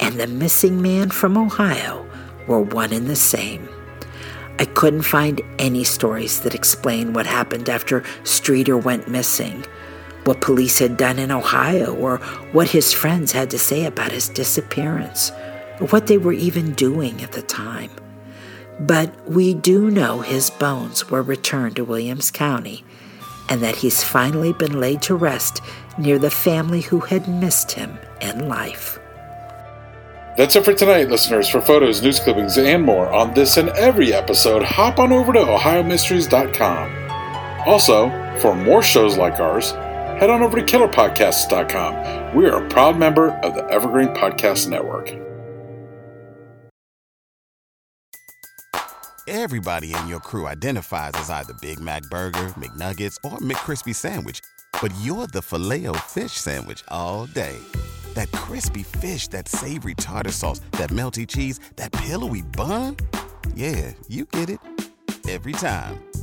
and 0.00 0.18
the 0.18 0.26
missing 0.26 0.80
man 0.80 1.10
from 1.10 1.36
Ohio 1.36 2.06
were 2.46 2.62
one 2.62 2.94
and 2.94 3.08
the 3.08 3.14
same. 3.14 3.68
I 4.58 4.64
couldn't 4.64 5.02
find 5.02 5.42
any 5.58 5.84
stories 5.84 6.40
that 6.40 6.54
explain 6.54 7.12
what 7.12 7.26
happened 7.26 7.68
after 7.68 8.04
Streeter 8.24 8.78
went 8.78 9.06
missing 9.06 9.66
what 10.24 10.40
police 10.40 10.78
had 10.78 10.96
done 10.96 11.18
in 11.18 11.30
Ohio 11.30 11.94
or 11.94 12.18
what 12.52 12.68
his 12.68 12.92
friends 12.92 13.32
had 13.32 13.50
to 13.50 13.58
say 13.58 13.86
about 13.86 14.12
his 14.12 14.28
disappearance 14.28 15.30
or 15.80 15.86
what 15.88 16.06
they 16.06 16.18
were 16.18 16.32
even 16.32 16.72
doing 16.72 17.22
at 17.22 17.32
the 17.32 17.42
time. 17.42 17.90
But 18.80 19.28
we 19.28 19.54
do 19.54 19.90
know 19.90 20.20
his 20.20 20.50
bones 20.50 21.10
were 21.10 21.22
returned 21.22 21.76
to 21.76 21.84
Williams 21.84 22.30
County 22.30 22.84
and 23.48 23.62
that 23.62 23.76
he's 23.76 24.02
finally 24.02 24.52
been 24.52 24.80
laid 24.80 25.02
to 25.02 25.14
rest 25.14 25.60
near 25.98 26.18
the 26.18 26.30
family 26.30 26.80
who 26.80 27.00
had 27.00 27.28
missed 27.28 27.72
him 27.72 27.98
in 28.20 28.48
life. 28.48 28.98
That's 30.36 30.56
it 30.56 30.64
for 30.64 30.72
tonight, 30.72 31.10
listeners. 31.10 31.48
For 31.48 31.60
photos, 31.60 32.00
news 32.00 32.18
clippings, 32.18 32.56
and 32.56 32.82
more 32.82 33.12
on 33.12 33.34
this 33.34 33.58
and 33.58 33.68
every 33.70 34.14
episode, 34.14 34.62
hop 34.62 34.98
on 34.98 35.12
over 35.12 35.32
to 35.34 35.40
OhioMysteries.com. 35.40 37.66
Also, 37.66 38.08
for 38.40 38.54
more 38.54 38.82
shows 38.82 39.18
like 39.18 39.38
ours, 39.40 39.74
head 40.22 40.30
on 40.30 40.40
over 40.40 40.56
to 40.56 40.62
killerpodcasts.com. 40.62 42.36
We 42.36 42.46
are 42.46 42.64
a 42.64 42.68
proud 42.68 42.96
member 42.96 43.32
of 43.42 43.56
the 43.56 43.64
Evergreen 43.64 44.10
Podcast 44.10 44.68
Network. 44.68 45.10
Everybody 49.26 49.92
in 49.92 50.06
your 50.06 50.20
crew 50.20 50.46
identifies 50.46 51.14
as 51.14 51.28
either 51.28 51.54
Big 51.54 51.80
Mac 51.80 52.04
Burger, 52.04 52.54
McNuggets, 52.56 53.16
or 53.24 53.36
McCrispy 53.38 53.92
Sandwich, 53.92 54.38
but 54.80 54.94
you're 55.00 55.26
the 55.26 55.42
filet 55.42 55.88
fish 56.06 56.32
Sandwich 56.34 56.84
all 56.86 57.26
day. 57.26 57.58
That 58.14 58.30
crispy 58.30 58.84
fish, 58.84 59.26
that 59.28 59.48
savory 59.48 59.94
tartar 59.94 60.30
sauce, 60.30 60.60
that 60.72 60.90
melty 60.90 61.26
cheese, 61.26 61.58
that 61.74 61.90
pillowy 61.90 62.42
bun. 62.42 62.96
Yeah, 63.56 63.90
you 64.06 64.26
get 64.26 64.50
it 64.50 64.60
every 65.28 65.52
time. 65.52 66.11